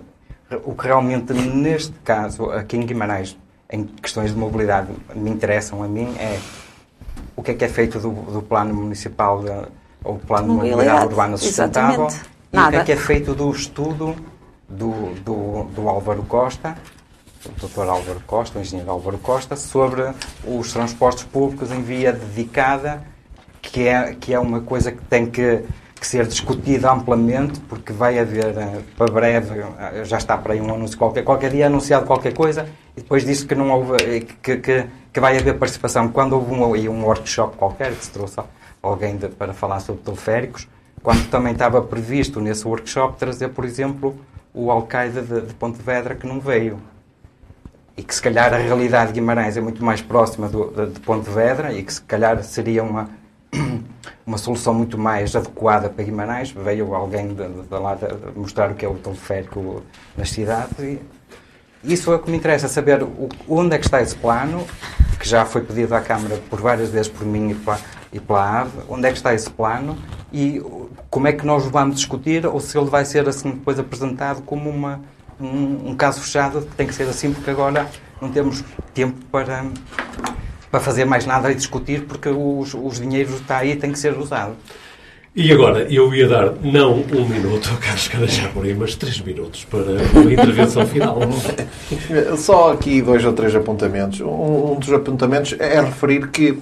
[0.63, 3.35] O que realmente, neste caso, aqui em Guimarães,
[3.69, 6.39] em questões de mobilidade, me interessam a mim é
[7.35, 9.49] o que é que é feito do, do plano municipal de,
[10.03, 12.15] ou plano de mobilidade urbana sustentável exatamente.
[12.15, 12.77] e o que Nada.
[12.77, 14.15] é que é feito do estudo
[14.69, 16.77] do, do, do Álvaro Costa,
[17.43, 17.89] do Dr.
[17.89, 20.03] Álvaro Costa, o engenheiro Álvaro Costa, sobre
[20.45, 23.03] os transportes públicos em via dedicada,
[23.61, 25.63] que é, que é uma coisa que tem que,
[25.99, 30.61] que ser discutida amplamente, porque vai haver, eh, para breve, eh, já está para aí
[30.61, 34.19] um anúncio qualquer, qualquer dia anunciado qualquer coisa, e depois disse que não houve, eh,
[34.19, 36.09] que, que, que vai haver participação.
[36.09, 38.39] Quando houve um, um workshop qualquer, que se trouxe
[38.83, 40.67] alguém de- para falar sobre teleféricos,
[41.01, 44.15] quando também estava previsto nesse workshop trazer, por exemplo,
[44.53, 46.79] o Al-Qaeda de, de Pontevedra, que não veio
[47.97, 50.99] e que se calhar a realidade de Guimarães é muito mais próxima do, de, de
[50.99, 53.09] Pontevedra e que se calhar seria uma,
[54.25, 56.51] uma solução muito mais adequada para Guimarães.
[56.51, 59.83] Veio alguém de, de, de lá de, mostrar o que é o teleférico
[60.17, 60.99] nas cidades e
[61.83, 64.65] isso é o que me interessa, saber o, onde é que está esse plano,
[65.19, 67.79] que já foi pedido à Câmara por várias vezes por mim e pela,
[68.11, 69.95] e pela AVE, onde é que está esse plano
[70.33, 70.61] e
[71.09, 74.41] como é que nós o vamos discutir ou se ele vai ser assim depois apresentado
[74.41, 74.99] como uma,
[75.39, 77.87] um, um caso fechado, que tem que ser assim porque agora
[78.19, 79.65] não temos tempo para,
[80.75, 83.97] para fazer mais nada e discutir porque os, os dinheiros está aí e tem que
[83.99, 84.57] ser usado.
[85.33, 88.09] E agora, eu ia dar não um minuto ao Carlos
[88.51, 91.17] Amorim, mas três minutos para a intervenção final.
[92.37, 94.19] Só aqui dois ou três apontamentos.
[94.19, 96.59] Um, um dos apontamentos é referir que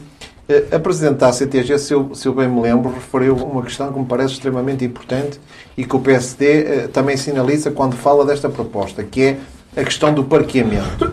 [0.48, 3.92] eh, a Presidente da CTG, se eu, se eu bem me lembro, referiu uma questão
[3.92, 5.40] que me parece extremamente importante
[5.76, 9.38] e que o PSD eh, também sinaliza quando fala desta proposta, que é
[9.76, 11.12] a questão do parqueamento.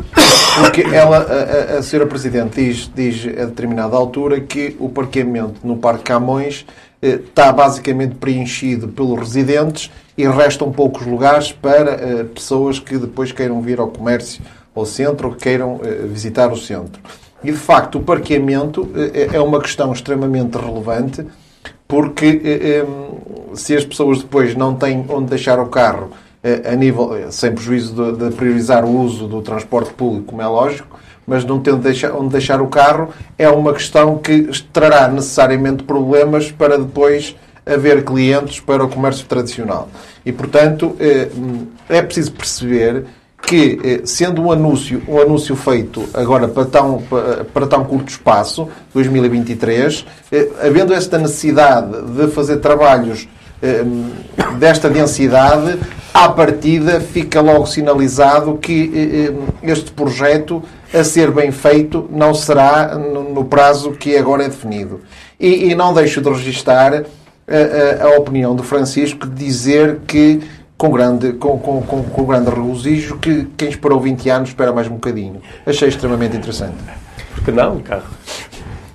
[0.56, 5.60] Porque ela, a, a, a senhora Presidente diz, diz a determinada altura que o parqueamento
[5.64, 6.66] no Parque Camões
[7.00, 13.32] eh, está basicamente preenchido pelos residentes e restam poucos lugares para eh, pessoas que depois
[13.32, 14.42] queiram vir ao comércio
[14.74, 17.00] ao centro ou que queiram eh, visitar o centro.
[17.42, 21.24] E de facto, o parqueamento eh, é uma questão extremamente relevante
[21.88, 22.86] porque eh, eh,
[23.54, 26.10] se as pessoas depois não têm onde deixar o carro
[26.42, 30.46] a nível, eh, sem prejuízo de, de priorizar o uso do transporte público, como é
[30.46, 35.84] lógico, mas não tendo deixar, onde deixar o carro, é uma questão que trará necessariamente
[35.84, 39.88] problemas para depois haver clientes para o comércio tradicional.
[40.24, 41.28] E, portanto, eh,
[41.88, 43.04] é preciso perceber
[43.42, 47.02] que, eh, sendo um anúncio, um anúncio feito agora para tão,
[47.52, 53.28] para, tão curto espaço, 2023, eh, havendo esta necessidade de fazer trabalhos
[54.58, 55.78] desta densidade,
[56.12, 62.34] à partida fica logo sinalizado que eh, eh, este projeto, a ser bem feito, não
[62.34, 65.00] será no, prazo que agora é definido.
[65.38, 70.40] E, e não deixo de registar a, a, a opinião do Francisco de dizer que
[70.76, 74.88] com grande, com, com, com, com grande regozijo que quem esperou 20 anos espera mais
[74.88, 75.40] um bocadinho.
[75.66, 76.76] Achei extremamente interessante.
[77.34, 78.08] Porque não, carro?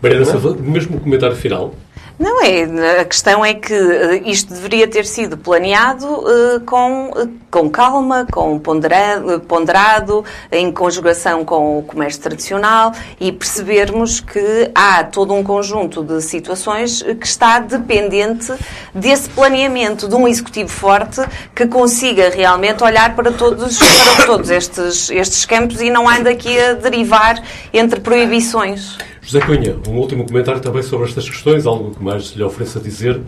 [0.01, 1.73] Mariana Silva, mesmo comentário final.
[2.17, 7.27] Não é, a questão é que eh, isto deveria ter sido planeado eh, com, eh,
[7.51, 15.03] com calma, com ponderado, ponderado, em conjugação com o comércio tradicional e percebermos que há
[15.03, 18.53] todo um conjunto de situações que está dependente
[18.93, 21.19] desse planeamento, de um executivo forte
[21.53, 26.57] que consiga realmente olhar para todos, para todos estes, estes campos e não ande aqui
[26.57, 27.43] a derivar
[27.73, 28.97] entre proibições.
[29.25, 33.19] José Cunha, um último comentário também sobre estas questões, algo que mais lhe ofereça dizer.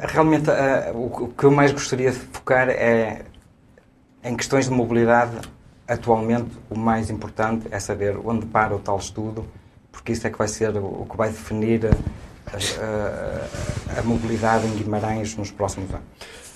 [0.00, 3.22] Realmente, eh, o que- eu mais gostaria de focar é
[4.24, 5.36] em questões de mobilidade.
[5.86, 9.46] Atualmente, o mais importante é saber onde para o tal estudo,
[9.92, 15.36] porque isso é que vai ser o que vai definir a, a, mobilidade em Guimarães
[15.36, 16.04] nos próximos anos.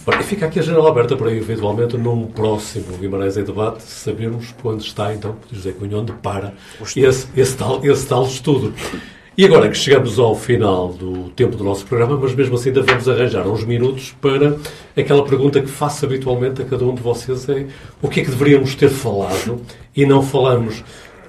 [0.05, 4.81] E fica aqui a janela aberta para eventualmente num próximo Guimarães em debate sabermos quando
[4.81, 6.55] está então José Cunha onde para
[6.97, 8.75] esse, esse, tal, esse tal estudo.
[9.39, 12.83] E agora que chegamos ao final do tempo do nosso programa, mas mesmo assim ainda
[12.83, 14.57] vamos arranjar uns minutos para
[14.97, 17.69] aquela pergunta que faço habitualmente a cada um de vocês é
[18.03, 19.63] o que é que deveríamos ter falado
[19.95, 20.83] e não falamos.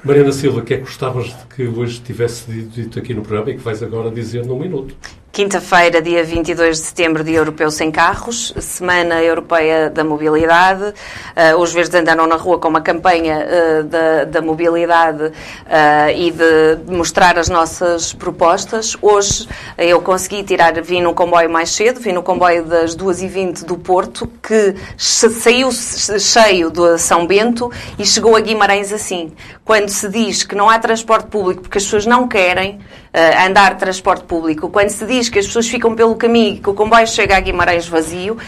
[0.03, 3.51] Mariana Silva, o que é que gostavas de que hoje tivesse dito aqui no programa
[3.51, 4.95] e que vais agora dizer num minuto?
[5.33, 10.83] Quinta-feira, dia 22 de setembro, Dia Europeu Sem Carros, Semana Europeia da Mobilidade.
[10.83, 15.31] Uh, os verdes andaram na rua com uma campanha uh, da, da, mobilidade uh,
[16.15, 18.95] e de mostrar as nossas propostas.
[19.01, 23.75] Hoje eu consegui tirar, vim no comboio mais cedo, vim no comboio das 2h20 do
[23.75, 29.31] Porto, que saiu cheio de São Bento e chegou a Guimarães assim.
[29.65, 32.79] Quando se diz que não há transporte público porque as pessoas não querem,
[33.45, 36.73] andar transporte público, quando se diz que as pessoas ficam pelo caminho e que o
[36.73, 38.39] comboio chega a Guimarães vazio, uh,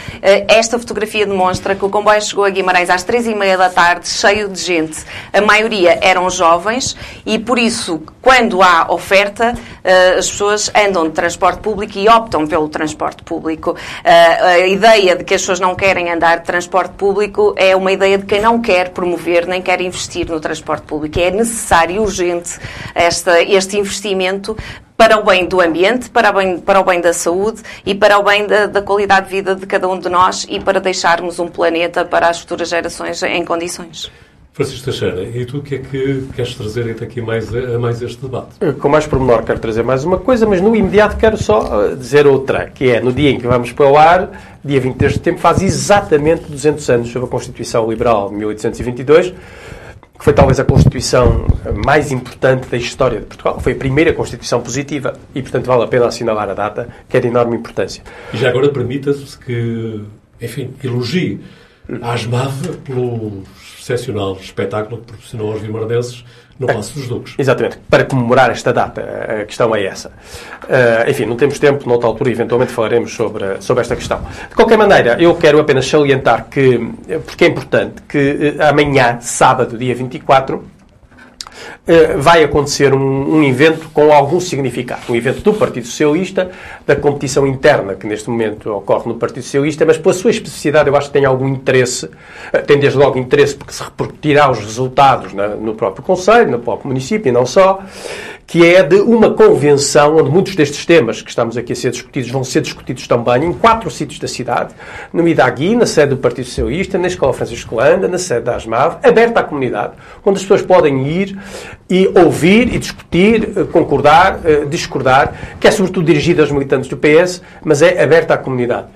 [0.48, 4.08] esta fotografia demonstra que o comboio chegou a Guimarães às três e meia da tarde,
[4.08, 5.04] cheio de gente.
[5.34, 6.96] A maioria eram jovens
[7.26, 12.48] e, por isso, quando há oferta, uh, as pessoas andam de transporte público e optam
[12.48, 13.76] pelo transporte público.
[14.04, 18.18] a ideia de que as pessoas não querem andar de transporte público é uma ideia
[18.18, 21.20] de quem não quer promover nem quer investir no transporte público.
[21.20, 22.60] É necessário, urgente,
[22.94, 24.56] esta, este investimento
[24.98, 28.18] para o bem do ambiente, para o bem, para o bem da saúde e para
[28.18, 31.40] o bem da, da, qualidade de vida de cada um de nós e para deixarmos
[31.40, 34.12] um planeta para as futuras gerações em condições.
[34.56, 38.22] Francisco Teixeira, e tu o que é que queres trazer aqui mais a, mais este
[38.22, 38.56] debate?
[38.80, 42.26] Com mais pormenor quero trazer mais uma coisa, mas no imediato quero só uh, dizer
[42.26, 45.42] outra, que é no dia em que vamos para o ar, dia 23 de setembro,
[45.42, 49.34] faz exatamente 200 anos sobre a Constituição Liberal de 1822,
[50.18, 51.46] que foi talvez a Constituição
[51.86, 53.60] mais importante da história de Portugal.
[53.60, 57.20] Foi a primeira Constituição positiva e, portanto, vale a pena assinalar a data, que é
[57.20, 58.04] de enorme importância.
[58.34, 60.02] E já agora permita-se que,
[60.42, 61.42] enfim, elogie
[62.02, 63.44] a ASMAV pelo
[63.78, 66.26] excepcional espetáculo que proporcionou aos vimardenses
[66.60, 67.36] no Passo dos Duques.
[67.38, 67.78] Exatamente.
[67.90, 69.02] Para comemorar esta data,
[69.42, 70.10] a questão é essa.
[70.64, 74.22] Uh, enfim, não temos tempo, noutra altura, eventualmente falaremos sobre, sobre esta questão.
[74.50, 76.80] De qualquer maneira, eu quero apenas salientar que,
[77.26, 81.75] porque é importante, que uh, amanhã, sábado, dia 24, eh,
[82.18, 85.02] vai acontecer um, um, evento com algum significado.
[85.10, 86.50] Um evento do Partido Socialista,
[86.86, 90.96] da competição interna que neste momento ocorre no Partido Socialista, mas pela sua especificidade eu
[90.96, 92.10] acho que tem algum interesse,
[92.52, 96.88] eh, tem desde logo interesse porque se repercutirá os resultados no próprio Conselho, no próprio
[96.88, 97.84] município e não só
[98.48, 102.30] que é de uma convenção onde muitos destes temas que estamos aqui a ser discutidos
[102.30, 104.74] vão ser discutidos também em quatro sítios da cidade,
[105.12, 108.98] no Idagui, na sede do Partido Socialista, na Escola Francisco Landa, na sede da ASMAV,
[109.04, 111.38] aberta à comunidade, onde as pessoas podem ir
[111.90, 116.98] e ouvir e discutir, eh, concordar, eh, discordar, que é sobretudo dirigida aos militantes do
[116.98, 118.88] PS, mas é aberta à comunidade.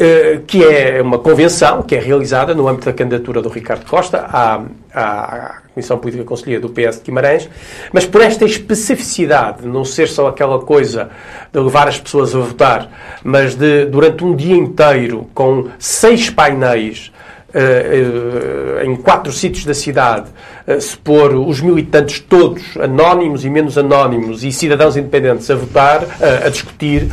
[0.00, 4.26] Eh, que é uma convenção que é realizada no âmbito da candidatura do Ricardo Costa
[4.32, 4.62] à,
[4.94, 7.50] à Comissão Política Conselhia do PS de Guimarães,
[7.92, 11.10] mas por esta especificidade de não ser só aquela coisa
[11.52, 12.88] de levar as pessoas a votar,
[13.24, 17.12] mas de, durante um dia inteiro, com seis painéis,
[17.48, 20.28] Uh, em quatro sítios da cidade,
[20.66, 26.06] uh, se pôr os militantes todos, anónimos e menos anónimos, e cidadãos independentes a votar,
[26.44, 27.08] a discutir,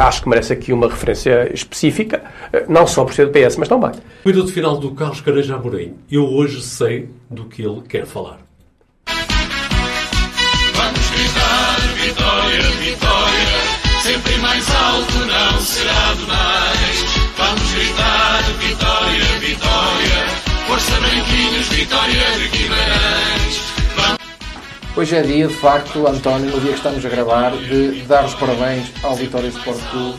[0.00, 2.22] acho que merece aqui uma referência específica,
[2.68, 3.90] não só por ser do PS, mas também.
[4.22, 5.94] Cuidado final do Carlos Careja Amorim.
[6.10, 8.38] Eu hoje sei do que ele quer falar.
[10.74, 17.04] Vamos gritar vitória, vitória, sempre mais alto não será demais.
[17.36, 19.71] Vamos gritar vitória, vitória,
[20.72, 23.60] força branquinhos, vitória de Guimarães.
[24.96, 28.34] Hoje é dia, de facto, António, no dia que estamos a gravar, de dar os
[28.36, 30.18] parabéns ao Vitória Sport Clube,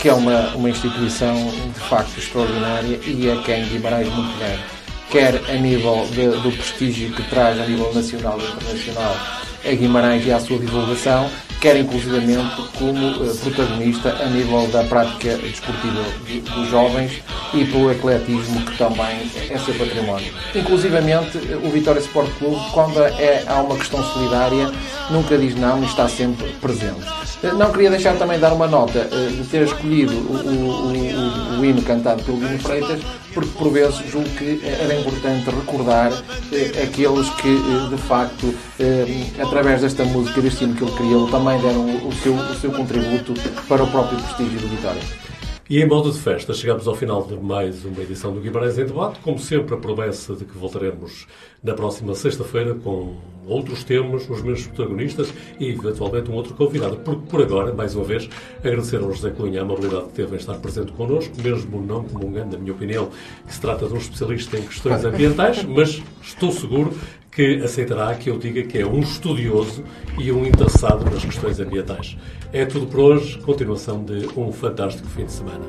[0.00, 1.36] que é uma, uma instituição
[1.72, 4.60] de facto extraordinária e é quem Guimarães muito deve
[5.08, 9.16] quer a nível de, do prestígio que traz a nível nacional e internacional
[9.64, 11.30] a Guimarães e à sua divulgação,
[11.62, 17.22] quer inclusivamente como uh, protagonista a nível da prática desportiva de, dos jovens
[17.54, 20.32] e pelo ecletismo que também é seu património.
[20.52, 24.72] Inclusivamente o Vitória Sport Clube, quando é, há uma questão solidária,
[25.08, 27.06] nunca diz não e está sempre presente.
[27.44, 31.60] Eh, não queria deixar também dar uma nota uh, de ter escolhido o, o, o,
[31.60, 33.00] o hino cantado pelo Guilherme Freitas,
[33.32, 36.12] porque por vezes julgo que era importante recordar
[36.52, 41.28] eh, aqueles que eh, de facto eh, através desta música, deste hino que ele criou,
[41.28, 43.34] também deram o seu, o seu contributo
[43.68, 45.21] para o próprio prestígio do Vitória.
[45.70, 48.84] E em modo de festa, chegamos ao final de mais uma edição do Guimarães em
[48.84, 49.20] Debate.
[49.20, 51.26] Como sempre, a promessa de que voltaremos
[51.62, 56.96] na próxima sexta-feira com outros temas, os mesmos protagonistas e, eventualmente, um outro convidado.
[56.96, 60.38] Porque, por agora, mais uma vez, agradecer ao José Cunha a amabilidade que teve em
[60.38, 63.08] estar presente connosco, mesmo não comungando, na minha opinião,
[63.46, 66.92] que se trata de um especialista em questões ambientais, mas estou seguro
[67.30, 69.82] que aceitará que eu diga que é um estudioso
[70.18, 72.16] e um interessado nas questões ambientais.
[72.52, 73.38] É tudo por hoje.
[73.38, 75.64] Continuação de um fantástico fim de semana.